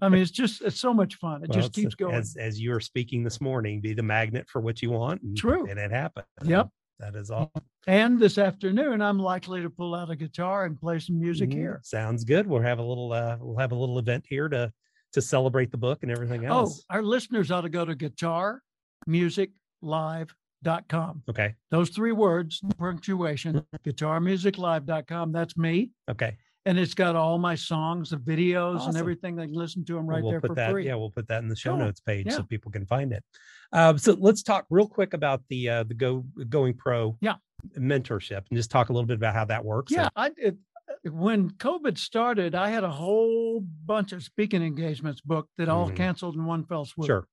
[0.00, 1.42] I mean, it's just it's so much fun.
[1.44, 2.14] It Well, just keeps going.
[2.14, 5.22] As as you are speaking this morning, be the magnet for what you want.
[5.22, 5.66] And, True.
[5.68, 6.26] And it happened.
[6.44, 6.68] Yep.
[6.98, 7.50] That is all.
[7.86, 11.54] And this afternoon, I'm likely to pull out a guitar and play some music Mhm.
[11.54, 11.80] here.
[11.82, 12.46] Sounds good.
[12.46, 14.72] We'll have a little uh we'll have a little event here to
[15.14, 16.84] to celebrate the book and everything else.
[16.90, 17.94] Oh, our listeners ought to go to
[20.64, 21.22] guitarmusiclive.com.
[21.28, 21.54] Okay.
[21.70, 25.32] Those three words, punctuation, guitarmusiclive.com.
[25.32, 25.90] That's me.
[26.10, 26.36] Okay.
[26.64, 28.90] And it's got all my songs, the videos, Awesome.
[28.90, 29.34] and everything.
[29.34, 30.86] They can listen to them right we'll there put for that, free.
[30.86, 31.80] Yeah, we'll put that in the show Cool.
[31.80, 33.24] notes page so people can find it.
[33.72, 37.34] Uh, so let's talk real quick about the uh, the go going pro Yeah.
[37.76, 39.90] mentorship and just talk a little bit about how that works.
[39.90, 40.56] Yeah, I it,
[41.10, 45.96] when COVID started, I had a whole bunch of speaking engagements booked that all Mhm.
[45.96, 47.06] canceled in one fell swoop.
[47.06, 47.26] sure.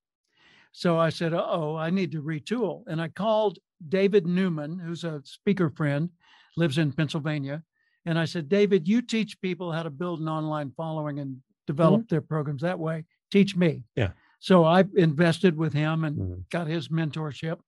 [0.71, 5.21] So I said, "Oh, I need to retool," and I called David Newman, who's a
[5.25, 6.09] speaker friend,
[6.57, 7.63] lives in Pennsylvania,
[8.05, 12.07] and I said, "David, you teach people how to build an online following and develop
[12.07, 13.05] their programs that way.
[13.31, 14.01] Teach me." Mm-hmm.
[14.01, 14.11] Yeah.
[14.39, 16.49] So I invested with him and Mhm.
[16.49, 17.59] got his mentorship,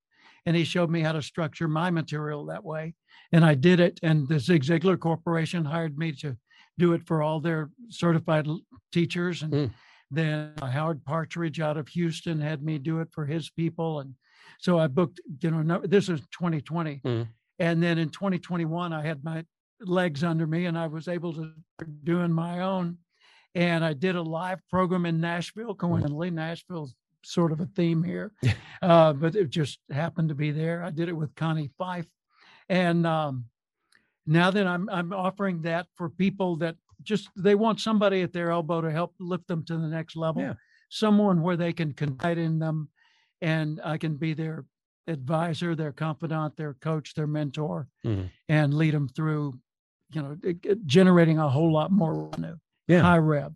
[0.45, 2.95] and he showed me how to structure my material that way,
[3.31, 3.99] and I did it.
[4.03, 6.37] And the Zig Ziglar Corporation hired me to
[6.77, 8.47] do it for all their certified
[8.91, 9.71] teachers, and Mm.
[10.11, 14.01] Then Howard Partridge out of Houston had me do it for his people.
[14.01, 14.13] And
[14.59, 17.01] so I booked, you know, no, this is 2020.
[17.03, 17.27] Mhm.
[17.59, 19.45] And then in 2021, I had my
[19.79, 22.97] legs under me and I was able to start doing my own.
[23.55, 25.75] And I did a live program in Nashville.
[25.75, 28.31] Coincidentally, Nashville's sort of a theme here,
[28.81, 30.83] uh, but it just happened to be there.
[30.83, 32.07] I did it with Connie Fife,
[32.69, 33.45] and um,
[34.25, 38.51] now that I'm I'm offering that for people that just they want somebody at their
[38.51, 40.53] elbow to help lift them to the next level, Yeah.
[40.89, 42.89] someone where they can confide in them,
[43.41, 44.65] and I can be their
[45.07, 48.29] advisor, their confidant, their coach, their mentor, Mhm.
[48.49, 49.59] and lead them through,
[50.13, 50.37] you know,
[50.85, 53.01] generating a whole lot more revenue, Yeah.
[53.01, 53.53] high rev.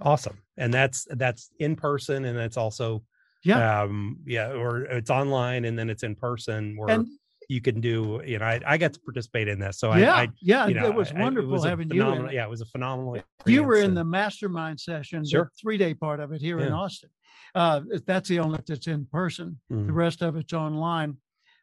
[0.00, 0.38] Awesome.
[0.56, 3.04] And that's that's in person and it's also
[3.44, 3.82] Yeah.
[3.82, 7.08] um yeah, or it's online and then it's in person where And
[7.50, 9.80] you can do, you know, I, I got to participate in this.
[9.80, 12.06] So yeah, I, I yeah, you know, it was I- I- wonderful was having you.
[12.08, 12.30] in.
[12.30, 13.16] Yeah, it was a phenomenal.
[13.44, 15.44] You were in the mastermind session, Sure.
[15.44, 17.10] the three day part of it here in Austin.
[17.54, 19.58] Uh, that's the only that's in person.
[19.68, 19.92] The Mhm.
[19.94, 21.16] rest of it's online.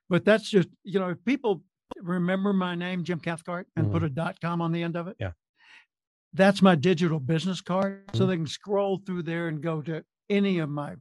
[0.10, 1.64] But that's just, you know, if people
[2.02, 5.12] remember my name, Jim Cathcart, and put a dot com on the end of it.
[5.16, 5.24] Mm-hmm.
[5.24, 5.32] Yeah.
[6.34, 8.04] That's my digital business card.
[8.14, 8.28] So Mhm.
[8.28, 10.96] they can scroll through there and go to any of my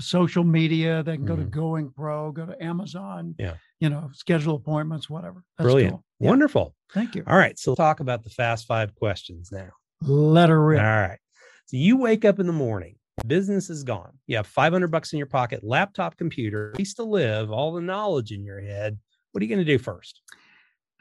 [0.00, 1.02] social media.
[1.02, 1.50] They can go to Mhm.
[1.50, 3.34] Going Pro, go to Amazon.
[3.38, 3.54] Yeah.
[3.80, 5.42] You know, schedule appointments, whatever.
[5.58, 5.92] That's Brilliant.
[5.92, 6.04] cool.
[6.20, 6.28] Yeah.
[6.30, 6.74] Wonderful.
[6.92, 7.24] Thank you.
[7.26, 7.58] All right.
[7.58, 9.70] So talk about the fast five questions now.
[10.02, 10.80] Let her rip.
[10.80, 11.18] All right.
[11.66, 14.18] So you wake up in the morning, business is gone.
[14.26, 18.32] You have 500 bucks in your pocket, laptop, computer, place to live, all the knowledge
[18.32, 18.98] in your head.
[19.32, 20.20] What are you going to do first?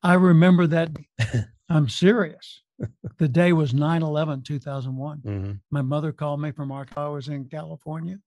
[0.02, 0.92] I remember that.
[1.70, 2.62] I'm serious.
[3.18, 5.22] The day was 9 11, 2001.
[5.22, 5.60] Mhm.
[5.72, 7.06] My mother called me from Arkansas.
[7.06, 8.18] I was in California.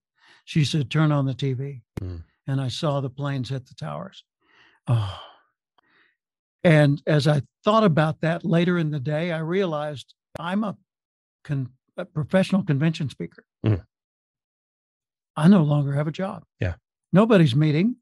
[0.46, 1.82] She said, Turn on the TV.
[2.00, 2.22] Mm.
[2.46, 4.24] And I saw the planes hit the towers.
[4.86, 5.20] Oh.
[6.64, 10.76] And as I thought about that later in the day, I realized I'm a,
[11.44, 13.44] con- a professional convention speaker.
[13.66, 13.84] Mm.
[15.36, 16.44] I no longer have a job.
[16.60, 16.74] Yeah.
[17.12, 17.96] Nobody's meeting.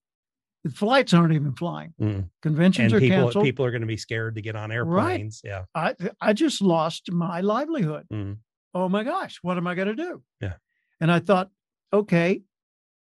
[0.65, 1.95] The flights aren't even flying.
[2.01, 2.29] Mm.
[2.43, 3.45] Conventions And are people, canceled.
[3.45, 5.41] people are going to be scared to get on airplanes.
[5.45, 5.51] Right.
[5.51, 5.65] Yeah.
[5.75, 8.07] I I just lost my livelihood.
[8.13, 8.39] Mhm.
[8.75, 10.23] Oh my gosh, what am I going to do?
[10.41, 10.55] Yeah.
[11.01, 11.51] And I thought,
[11.95, 12.43] okay,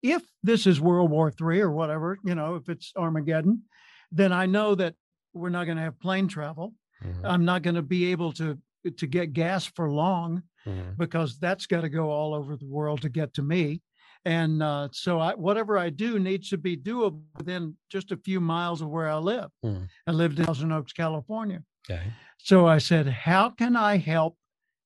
[0.01, 3.63] if this is World War Three or whatever, you know, if it's Armageddon,
[4.11, 4.95] then I know that
[5.33, 6.73] we're not going to have plane travel.
[7.03, 7.21] Mhm.
[7.23, 8.57] I'm not going to be able to
[8.97, 10.97] to get gas for long Mhm.
[10.97, 13.81] because that's got to go all over the world to get to me.
[14.25, 18.39] And uh, so I, whatever I do needs to be doable within just a few
[18.41, 19.49] miles of where I live.
[19.65, 19.87] Mhm.
[20.07, 21.63] I lived in Thousand Oaks, California.
[21.89, 22.11] Okay.
[22.39, 24.37] So I said, how can I help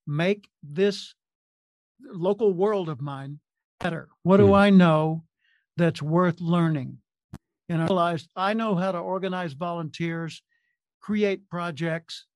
[0.06, 1.14] make this
[2.00, 3.40] local world of mine
[3.80, 4.08] better?
[4.22, 4.54] What do Hmm.
[4.54, 5.24] I know
[5.76, 6.98] that's worth learning?
[7.68, 10.42] And I realized I know how to organize volunteers,
[11.00, 12.26] create projects,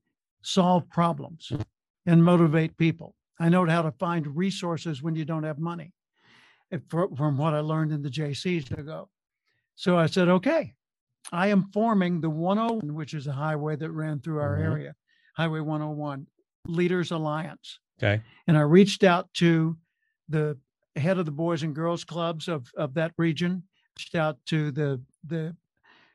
[0.42, 1.52] solve problems,
[2.07, 3.14] and motivate people.
[3.40, 5.92] I know how to find resources when you don't have money
[6.88, 9.11] from what I learned in the Jaycees ago.
[9.74, 10.74] So I said, okay,
[11.31, 14.62] I am forming the 101, which is a highway that ran through our Mhm.
[14.64, 14.94] area,
[15.37, 16.26] Highway 101
[16.66, 17.78] Leaders Alliance.
[17.98, 18.22] Okay.
[18.46, 19.76] And I reached out to
[20.28, 20.59] the
[20.96, 23.62] head of the Boys and Girls Clubs of, of that region,
[23.98, 25.57] reached out to the, the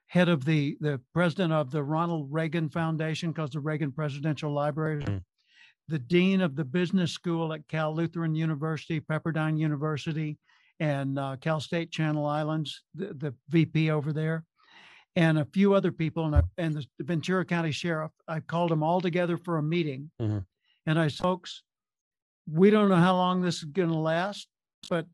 [0.07, 5.03] head of the, the president of the Ronald Reagan Foundation, because the Reagan Presidential Library,
[5.03, 5.21] Mm.
[5.87, 10.37] the dean of the business school at Cal Lutheran University, Pepperdine University,
[10.79, 14.45] and uh, Cal State Channel Islands, the, the VP over there,
[15.15, 18.11] and a few other people, and, I, and the Ventura County Sheriff.
[18.27, 20.45] I called them all together for a meeting, Mhm.
[20.85, 21.63] and I said, folks,
[22.49, 24.47] we don't know how long this is going to last,
[24.89, 25.05] but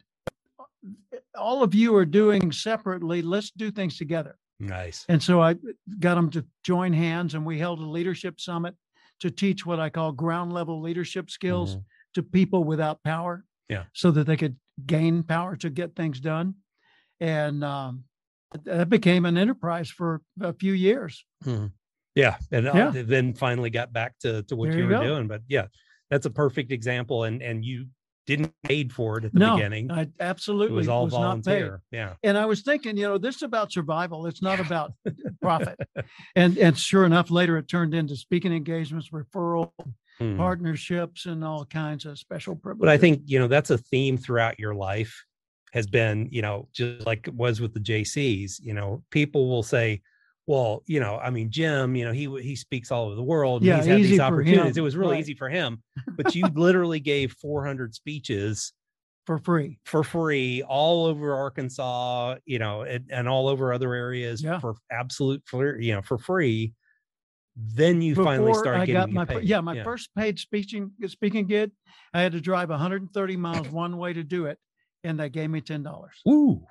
[1.35, 3.21] all of you are doing separately.
[3.21, 4.37] Let's do things together.
[4.59, 5.05] Nice.
[5.09, 5.55] And so I
[5.99, 8.75] got them to join hands, and we held a leadership summit
[9.19, 11.83] to teach what I call ground level leadership skills Mhm.
[12.15, 13.45] to people without power.
[13.69, 13.85] Yeah.
[13.93, 16.55] So that they could gain power to get things done.
[17.19, 18.03] And um,
[18.65, 21.25] that became an enterprise for a few years.
[21.45, 21.71] Mhm.
[22.15, 22.37] Yeah.
[22.51, 23.03] And uh, Yeah.
[23.03, 25.03] then finally got back to, to what There you you were go.
[25.03, 25.27] doing.
[25.27, 25.67] But yeah,
[26.09, 27.23] that's a perfect example.
[27.23, 27.87] And, and you
[28.25, 29.91] didn't paid for it at the no, beginning.
[29.91, 31.43] I It absolutely was all not paid.
[31.43, 31.81] volunteer.
[31.91, 32.13] Yeah.
[32.23, 34.25] And I was thinking, you know, this is about survival.
[34.27, 34.93] It's not about
[35.41, 35.77] profit.
[36.35, 39.71] And and sure enough, later it turned into speaking engagements, referral,
[40.21, 40.37] Mhm.
[40.37, 42.81] partnerships, and all kinds of special privileges.
[42.81, 45.25] But I think, you know, that's a theme throughout your life
[45.73, 49.63] has been, you know, just like it was with the Jaycees, you know, people will
[49.63, 50.01] say,
[50.47, 53.63] well, you know, I mean, Jim, you know, he he speaks all over the world.
[53.63, 54.77] Yeah, he's had easy these for opportunities.
[54.77, 55.19] him, It was really right.
[55.21, 55.81] easy for him.
[56.17, 58.73] But you literally gave 400 speeches
[59.25, 59.79] for free.
[59.85, 64.59] for free all over Arkansas, you know, and, and all over other areas Yeah.
[64.59, 66.73] for absolute, for, you know, for free.
[67.55, 69.43] then you finally Before start I getting my paid.
[69.43, 71.71] yeah my first paid speaking speaking gig.
[72.13, 74.57] I had to drive 130 miles one way to do it,
[75.05, 76.15] and they gave me ten dollars.
[76.27, 76.65] Ooh,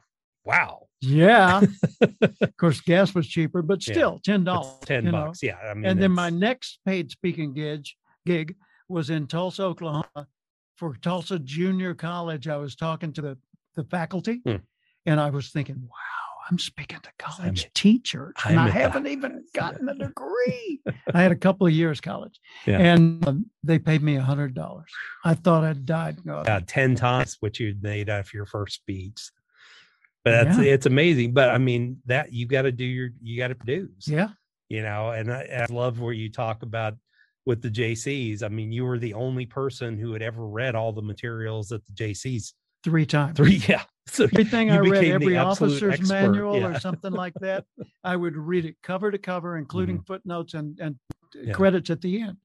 [0.44, 0.88] wow.
[1.02, 1.62] Yeah,
[2.40, 4.78] of course gas was cheaper, but Yeah, still ten dollars.
[4.84, 5.26] ten you know.
[5.26, 5.42] bucks.
[5.42, 5.56] Yeah.
[5.58, 7.84] I mean, and then my next paid speaking gig
[8.24, 8.54] gig
[8.88, 10.28] was in Tulsa, Oklahoma,
[10.76, 12.46] for Tulsa Junior College.
[12.48, 13.38] I was talking to the
[13.74, 14.56] the faculty, Hmm.
[15.06, 18.72] and I was thinking, "Wow, I'm speaking to college I'm- teachers, and I'm I a-
[18.72, 20.80] haven't even gotten a degree."
[21.14, 22.78] I had a couple of years college, Yeah.
[22.78, 24.90] and um, they paid me a hundred dollars.
[25.24, 26.22] I thought I'd died.
[26.24, 29.30] going, uh, 10 times what you made of your first speech.
[30.24, 30.72] But that's, Yeah.
[30.74, 31.32] it's amazing.
[31.34, 34.28] But I mean, that you got to do your, you got to produce, yeah,
[34.68, 36.94] you know, and I, I love where you talk about
[37.44, 38.42] with the Jaycees.
[38.44, 41.84] I mean, you were the only person who had ever read all the materials that
[41.86, 42.52] the Jaycees
[42.84, 43.36] three times.
[43.36, 43.62] three.
[43.68, 43.82] Yeah.
[44.08, 46.66] So Everything I read, every officer's expert, manual yeah.
[46.74, 47.64] or something like that,
[48.02, 50.96] I would read it cover to cover, including footnotes and and
[51.36, 51.46] Mm-hmm.
[51.48, 51.54] Yeah.
[51.54, 52.36] credits at the end,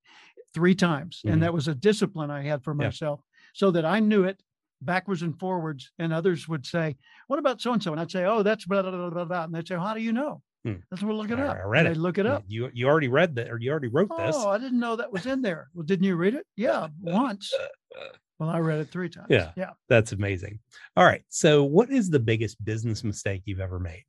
[0.53, 1.33] three times, Mhm.
[1.33, 3.21] and that was a discipline I had for myself,
[3.53, 4.39] so that I knew it
[4.81, 5.91] backwards and forwards.
[5.99, 8.81] And others would say, "What about so and so?" And I'd say, "Oh, that's blah
[8.81, 9.43] blah blah blah." blah.
[9.43, 10.75] And they'd say, "How do you know?" Hmm.
[10.89, 11.55] That's what look it up.
[11.55, 11.97] I read it.
[11.97, 12.43] look it up.
[12.47, 14.35] you, you already read that or you already wrote this.
[14.37, 15.69] Oh, I didn't know that was in there.
[15.73, 16.45] Well, didn't you read it?
[16.55, 17.53] Yeah, once.
[18.39, 19.27] Well, I read it three times.
[19.29, 19.51] Yeah.
[19.55, 19.71] yeah.
[19.87, 20.59] That's amazing.
[20.95, 21.23] All right.
[21.29, 24.03] So what is the biggest business mistake you've ever made?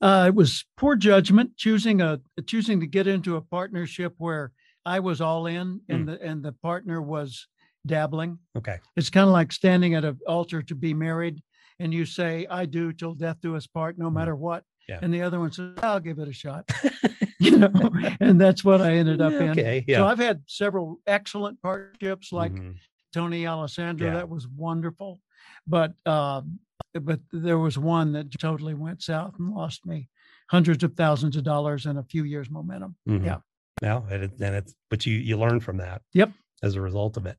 [0.00, 4.52] Uh, it was poor judgment choosing a choosing to get into a partnership where
[4.86, 7.48] I was all in and the and the partner was
[7.86, 8.38] dabbling.
[8.56, 8.78] Okay.
[8.96, 11.42] It's kind of like standing at an altar to be married,
[11.78, 14.98] and you say, "I do till death do us part, no matter what," Yeah.
[15.02, 16.68] and the other one says, "I'll give it a shot,"
[17.40, 19.50] you know, and that's what I ended up in.
[19.50, 19.84] Okay.
[19.86, 19.98] Yeah.
[19.98, 22.76] So I've had several excellent partnerships, like Mhm.
[23.12, 24.08] Tony Alessandra.
[24.08, 24.14] Yeah.
[24.14, 25.20] That was wonderful.
[25.66, 26.58] But um,
[26.94, 30.08] but there was one that totally went south and lost me
[30.50, 32.96] hundreds of thousands of dollars and a few years momentum.
[33.08, 33.24] Mhm.
[33.24, 33.38] Yeah.
[33.82, 36.02] No, and, it, and it's but you you learn from that.
[36.12, 36.32] Yep.
[36.62, 37.38] As a result of it,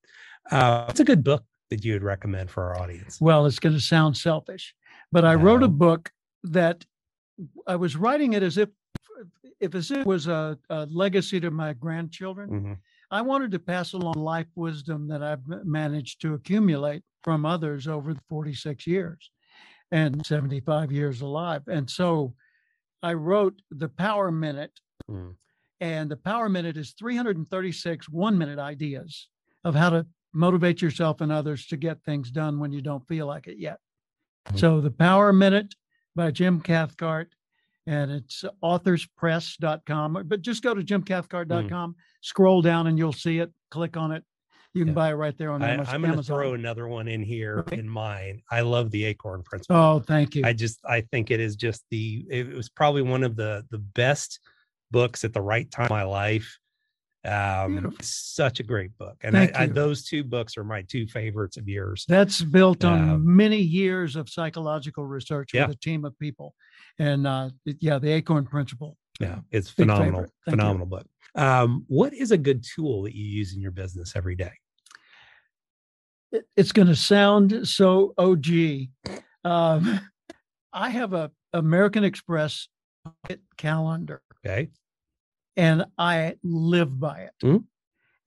[0.52, 3.20] uh, what's a good book that you would recommend for our audience?
[3.22, 4.74] Well, it's going to sound selfish,
[5.12, 6.12] but I wrote a book
[6.44, 6.86] that
[7.68, 8.70] I was writing it as if
[9.60, 12.50] if as it was a, a legacy to my grandchildren.
[12.50, 12.78] Mhm.
[13.12, 18.14] I wanted to pass along life wisdom that I've managed to accumulate from others over
[18.14, 19.32] the 46 years
[19.92, 21.64] and 75 years alive.
[21.68, 22.36] And so
[23.04, 25.36] I wrote the Power Minute, Mm.
[25.82, 29.28] and the Power Minute is 336 one minute ideas
[29.64, 33.26] of how to motivate yourself and others to get things done when you don't feel
[33.28, 33.80] like it yet.
[34.50, 34.60] Mhm.
[34.60, 35.76] So the Power Minute
[36.16, 37.34] by Jim Cathcart,
[37.88, 40.24] and it's authorspress.com.
[40.28, 43.52] But just go to jimcathcart.com, scroll down, and you'll see it.
[43.72, 44.24] Click on it.
[44.74, 44.94] You can Yeah.
[44.94, 46.38] buy it right there on I, Amaz- I'm going to Amazon.
[46.38, 47.80] throw another one in here Okay.
[47.80, 48.44] in mine.
[48.52, 49.76] I love the Acorn Principle.
[49.76, 50.44] Oh, thank you.
[50.46, 53.80] I just I think it is just the it was probably one of the the
[53.80, 54.40] best
[54.92, 56.60] books at the right time in my life.
[57.30, 57.98] Um, Beautiful.
[58.02, 61.68] such a great book, and I, I, those two books are my two favorites of
[61.68, 62.06] yours.
[62.08, 65.68] That's built on Um, many years of psychological research Yeah.
[65.68, 66.56] with a team of people.
[66.98, 68.98] And uh, yeah, the Acorn Principle.
[69.20, 70.32] Yeah, it's Big phenomenal, favorite.
[70.48, 70.52] You.
[70.52, 71.06] phenomenal book.
[71.36, 74.52] Um, what is a good tool that you use in your business every day?
[76.32, 78.88] It- it's going to sound so OG.
[79.44, 80.00] Um,
[80.74, 82.68] I have a American Express
[83.58, 84.22] calendar.
[84.46, 84.70] Okay,
[85.60, 87.34] and I live by it.
[87.44, 87.66] Mhm.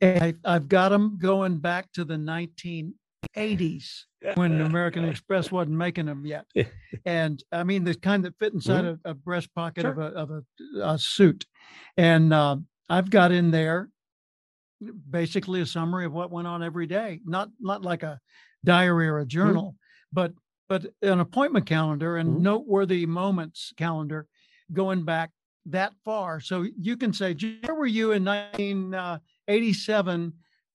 [0.01, 6.07] And I, I've got them going back to the 1980s when American Express wasn't making
[6.07, 6.47] them yet.
[7.05, 10.31] And I mean, the kind that fit inside a, a breast pocket of, a, of
[10.31, 10.43] a,
[10.85, 11.47] a suit.
[11.97, 13.91] And uh, I've got in there
[15.11, 18.21] basically a summary of what went on every day, not not like a
[18.65, 19.77] diary or a journal,
[20.13, 20.33] but
[20.69, 22.41] but an appointment calendar and Mhm.
[22.41, 24.27] noteworthy moments calendar
[24.73, 25.31] going back
[25.67, 26.41] that far.
[26.41, 30.33] So you can say, where were you in 1987?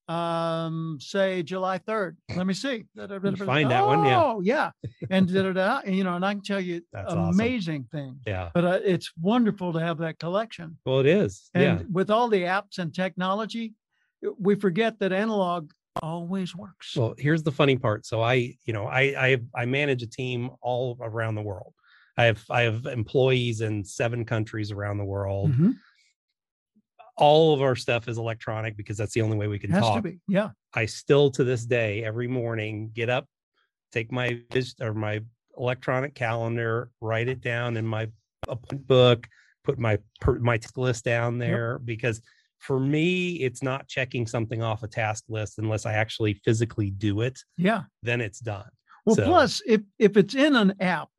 [0.10, 2.15] Um, say July 3rd.
[2.34, 2.86] Let me see.
[2.95, 4.23] find that one, yeah.
[4.23, 4.71] Oh, yeah.
[5.10, 7.30] And da, da, da, and, you know, and I can tell you That's awesome.
[7.30, 8.15] amazing things.
[8.26, 8.50] yeah.
[8.54, 10.78] But uh, it's wonderful to have that collection.
[10.86, 11.50] Well, it is.
[11.54, 13.73] And yeah, with all the apps and technology,
[14.39, 15.71] we forget that analog
[16.02, 16.95] always works.
[16.95, 18.06] Well, here's the funny part.
[18.06, 21.73] So I, you know, I I I manage a team all around the world.
[22.18, 25.52] I have I have employees in seven countries around the world.
[25.52, 25.76] Mhm.
[27.18, 29.96] All of our stuff is electronic because that's the only way we can Has talk.
[29.98, 30.20] to be.
[30.28, 30.50] Yeah.
[30.74, 33.28] I still to this day every morning get up,
[33.92, 34.42] take my
[34.80, 35.22] or my
[35.58, 38.08] electronic calendar, write it down in my
[38.86, 39.28] book,
[39.63, 39.98] put my
[40.40, 42.22] my list down there because
[42.60, 47.22] for me it's not checking something off a task list unless I actually physically do
[47.22, 47.40] it.
[47.58, 47.84] Yeah.
[48.04, 48.70] Then it's done.
[49.06, 51.10] Well, So- plus, if if it's in an app,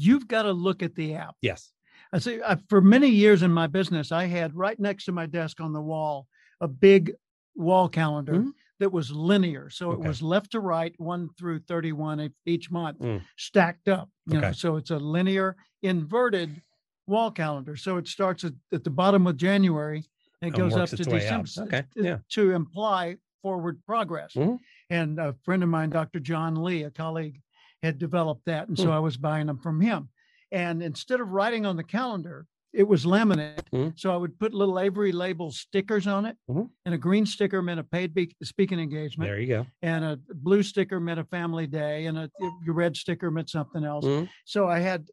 [0.00, 1.34] you've got to look at the app.
[1.42, 1.72] Yes.
[2.12, 5.26] I say I, for many years in my business, I had right next to my
[5.26, 6.26] desk on the wall
[6.60, 7.12] a big
[7.54, 8.52] wall calendar Mhm.
[8.80, 9.70] that was linear.
[9.70, 10.04] So Okay.
[10.04, 13.22] it was left to right, one through 31 e- each month, Mm.
[13.36, 14.08] stacked up.
[14.26, 14.52] You know, Okay.
[14.52, 16.62] so it's a linear inverted
[17.06, 17.76] wall calendar.
[17.76, 20.04] So it starts at, at the bottom of January
[20.42, 21.44] and And goes up to way out.
[21.44, 22.18] December Okay, to- yeah.
[22.30, 24.34] to imply forward progress.
[24.34, 24.58] Mhm.
[24.90, 26.20] And a friend of mine, Dr.
[26.20, 27.40] John Lee, a colleague,
[27.82, 28.68] had developed that.
[28.68, 28.90] And so Hmm.
[28.92, 30.08] I was buying them from him.
[30.52, 33.64] And instead of writing on the calendar, it was laminated.
[33.72, 33.98] Mhm.
[33.98, 36.36] So I would put little Avery label stickers on it.
[36.48, 36.70] Mhm.
[36.84, 39.28] And a green sticker meant a paid be- speaking engagement.
[39.28, 39.66] There you go.
[39.82, 42.06] And a blue sticker meant a family day.
[42.06, 44.04] And a, a red sticker meant something else.
[44.04, 44.28] Mhm.
[44.44, 45.08] So I had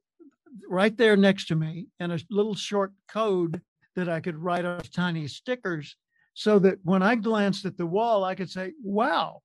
[0.67, 3.61] right there next to me and a little short code
[3.95, 5.95] that I could write on tiny stickers
[6.33, 9.41] so that when I glanced at the wall, I could say, wow,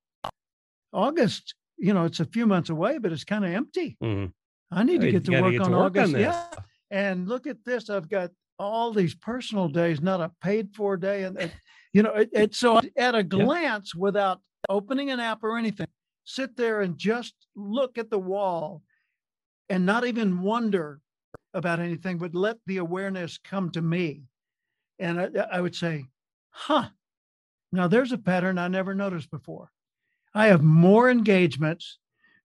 [0.91, 3.97] August, you know, it's a few months away, but it's kind of empty.
[4.01, 4.31] Mhm.
[4.71, 6.13] I need to get to work get on to work on August.
[6.13, 6.21] this.
[6.21, 6.47] yeah.
[6.89, 7.89] And look at this.
[7.89, 11.23] I've got all these personal days, not a paid for day.
[11.23, 11.51] And,
[11.93, 15.87] you know, it, it so at a glance, without opening an app or anything,
[16.23, 18.81] sit there and just look at the wall
[19.69, 21.01] and not even wonder
[21.53, 24.23] about anything, but let the awareness come to me.
[24.99, 26.05] And I, I would say,
[26.49, 26.89] huh,
[27.71, 29.71] now there's a pattern I never noticed before.
[30.33, 31.99] I have more engagements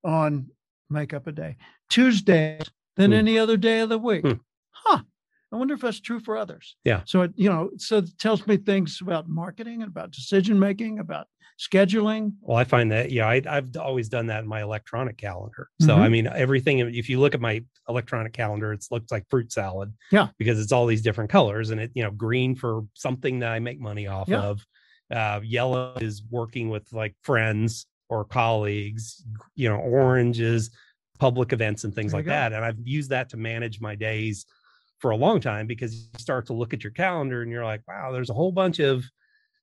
[0.05, 0.49] on
[0.91, 1.57] makeup a day,
[1.89, 2.63] Tuesdays
[2.97, 3.17] than Hmm.
[3.19, 4.23] any other day of the week.
[4.27, 4.33] Hmm.
[4.71, 5.03] Huh.
[5.51, 6.77] I wonder if that's true for others.
[6.85, 7.03] Yeah.
[7.07, 10.99] So it, you know, so it tells me things about marketing and about decision making,
[10.99, 11.27] about
[11.59, 12.33] scheduling.
[12.43, 15.69] Well, I find that, yeah, I, I've always done that in my electronic calendar.
[15.81, 16.11] So, I Mhm.
[16.11, 19.93] mean, everything, if you look at my electronic calendar, it looks like fruit salad.
[20.13, 20.29] Yeah.
[20.39, 23.59] Because it's all these different colors and it, you know, green for something that I
[23.59, 24.43] make money off Yeah.
[24.43, 24.65] of.
[25.15, 30.71] Uh, yellow is working with like friends or colleagues, you know, orange is
[31.19, 32.53] public events and things There like that.
[32.53, 34.47] And I've used that to manage my days
[34.99, 37.83] for a long time because you start to look at your calendar and you're like,
[37.89, 39.05] wow, there's a whole bunch of,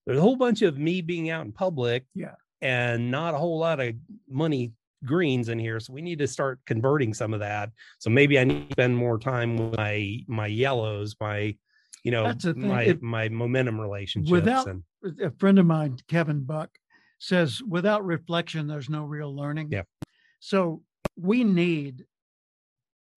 [0.06, 2.36] there's a whole bunch of me being out in public Yeah.
[2.62, 3.94] and not a whole lot of
[4.30, 4.74] money
[5.04, 7.70] greens in here so we need to start converting some of that
[8.00, 11.56] so maybe i need to spend more time with my my yellows my
[12.06, 14.84] you know That's thing, my it- my momentum relationships Without- and
[15.22, 16.70] a friend of mine, Kevin Buck,
[17.20, 19.70] says without reflection, there's no real learning.
[19.72, 19.84] Yeah.
[20.40, 20.84] So
[21.18, 22.06] we need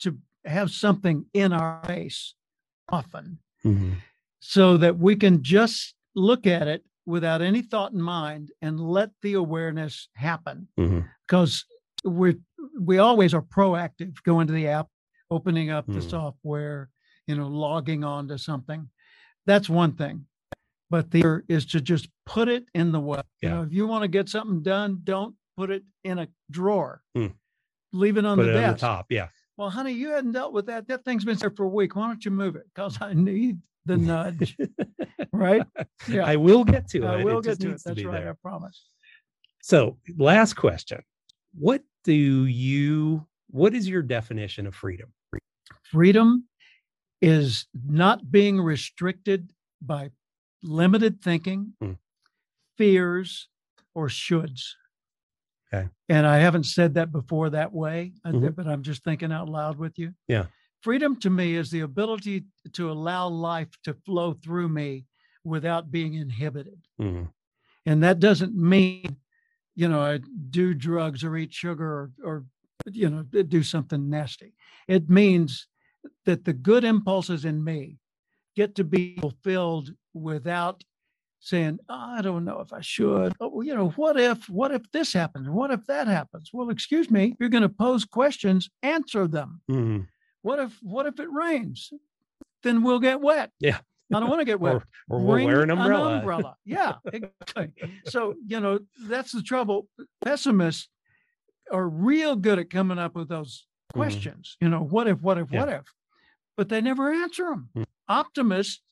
[0.01, 2.35] to have something in our face
[2.89, 3.39] often
[4.41, 9.11] so that we can just look at it without any thought in mind and let
[9.23, 11.07] the awareness happen Mhm.
[11.27, 11.65] because
[12.05, 12.37] we
[12.81, 14.89] we always are proactive going to the app
[15.31, 16.11] opening up the Mhm.
[16.11, 16.89] software
[17.29, 18.89] you know logging on to something.
[19.47, 20.25] That's one thing.
[20.91, 23.55] But the other is to just put it in the web you Yeah.
[23.57, 27.03] know if you want to get something done don't put it in a drawer.
[27.15, 27.27] Hmm.
[27.93, 29.29] leave it on put the it on the top yeah.
[29.59, 30.89] Well honey you hadn't dealt with that.
[30.89, 31.95] That thing's been there for a week.
[31.95, 32.65] Why don't you move it?
[32.75, 34.57] Because i need the nudge.
[35.33, 35.63] Right?
[36.09, 36.25] Yeah.
[36.25, 37.07] I will get to it.
[37.07, 37.83] I will it get to it.
[37.85, 38.31] that's be right there.
[38.31, 38.87] i promise.
[39.63, 41.03] So last question.
[41.55, 42.13] What do
[42.47, 45.13] you what is your definition of freedom?
[45.91, 46.45] Freedom
[47.21, 50.11] is not being restricted by
[50.63, 51.93] limited thinking, Hmm.
[52.77, 53.49] fears,
[53.95, 54.75] or shoulds.
[55.73, 55.89] Okay.
[56.09, 58.55] And I haven't said that before that way, I- Mhm.
[58.55, 60.15] but I'm just thinking out loud with you.
[60.27, 60.47] Yeah.
[60.81, 65.07] Freedom to me is the ability to allow life to flow through me
[65.45, 66.87] without being inhibited.
[67.01, 67.33] Mhm.
[67.85, 69.17] And that doesn't mean,
[69.75, 72.47] you know, I do drugs or eat sugar or, or
[72.87, 74.55] you know, do something nasty.
[74.87, 75.67] It means
[76.27, 77.99] that the good impulses in me
[78.57, 80.83] get to be fulfilled without
[81.41, 83.33] saying, "Oh, I don't know if I should.
[83.41, 85.49] Oh, well, you know, what if, what if this happens?
[85.49, 86.51] What if that happens?
[86.53, 89.61] Well, excuse me, you're going to pose questions, answer them.
[89.71, 90.07] Mhm.
[90.43, 91.93] What if, what if it rains?
[92.63, 93.51] Then we'll get wet.
[93.61, 93.79] Yeah.
[94.13, 96.57] I don't want to get wet or, or we'll wear an umbrella umbrella.
[96.65, 97.93] Yeah, exactly.
[98.07, 99.87] so you know that's the trouble.
[100.25, 100.89] Pessimists
[101.71, 103.95] are real good at coming up with those Mhm.
[103.95, 104.57] questions.
[104.61, 105.61] You know, what if, what if, Yeah.
[105.61, 105.85] what if?
[106.57, 107.71] But they never answer them.
[107.77, 107.85] Mm.
[108.09, 108.83] Optimists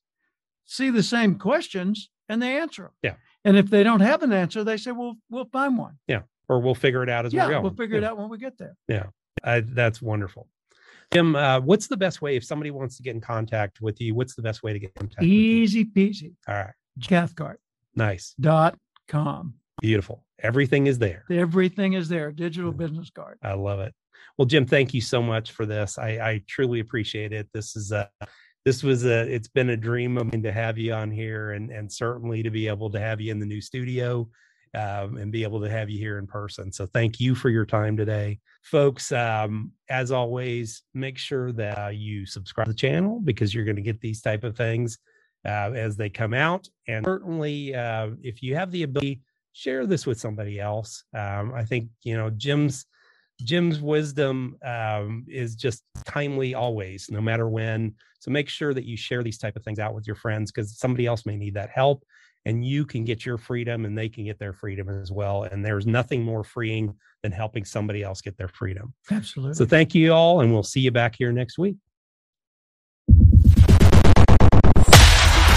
[0.65, 2.93] see the same questions and they answer them.
[3.03, 3.15] Yeah.
[3.45, 6.23] And if they don't have an answer, they say, "Well, we'll find one." Yeah.
[6.49, 8.39] Or we'll figure it out as yeah, we go we'll figure it out when we
[8.39, 8.77] get there.
[8.89, 9.07] Yeah.
[9.45, 10.49] I, that's wonderful.
[11.13, 14.15] Jim, uh, what's the best way if somebody wants to get in contact with you?
[14.15, 15.23] What's the best way to get in contact?
[15.23, 16.35] Easy peasy.
[16.49, 17.61] All right, Cathcart
[17.95, 18.77] nice, dot
[19.07, 19.55] com.
[19.81, 20.25] beautiful.
[20.41, 21.25] Everything is there.
[21.31, 22.33] Everything is there.
[22.33, 22.77] Digital Mm.
[22.79, 23.39] business card.
[23.43, 23.95] I love it.
[24.39, 25.99] Well, Jim, thank you so much for this.
[25.99, 27.49] I, I truly appreciate it.
[27.55, 28.09] This is a,
[28.65, 31.71] this was a, it's been a dream of mine to have you on here, and
[31.71, 34.29] and certainly to be able to have you in the new studio.
[34.75, 36.71] um, and be able to have you here in person.
[36.73, 39.11] So thank you for your time today, folks.
[39.13, 43.83] Um, as always, make sure that you subscribe to the channel because you're going to
[43.83, 44.99] get these type of things
[45.47, 46.69] uh, as they come out.
[46.89, 51.05] And certainly, uh, if you have the ability, share this with somebody else.
[51.15, 52.87] Um, I think you know Jim's
[53.45, 57.95] Jim's wisdom um, is just timely always, no matter when.
[58.19, 60.79] So make sure that you share these type of things out with your friends because
[60.79, 62.05] somebody else may need that help
[62.47, 65.43] and you can get your freedom and they can get their freedom as well.
[65.43, 68.95] And there's nothing more freeing than helping somebody else get their freedom.
[69.11, 69.55] Absolutely.
[69.55, 71.77] So thank you all, and we'll see you back here next week.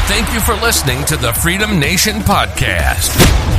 [0.08, 3.59] Thank you for listening to the Freedom Nation podcast.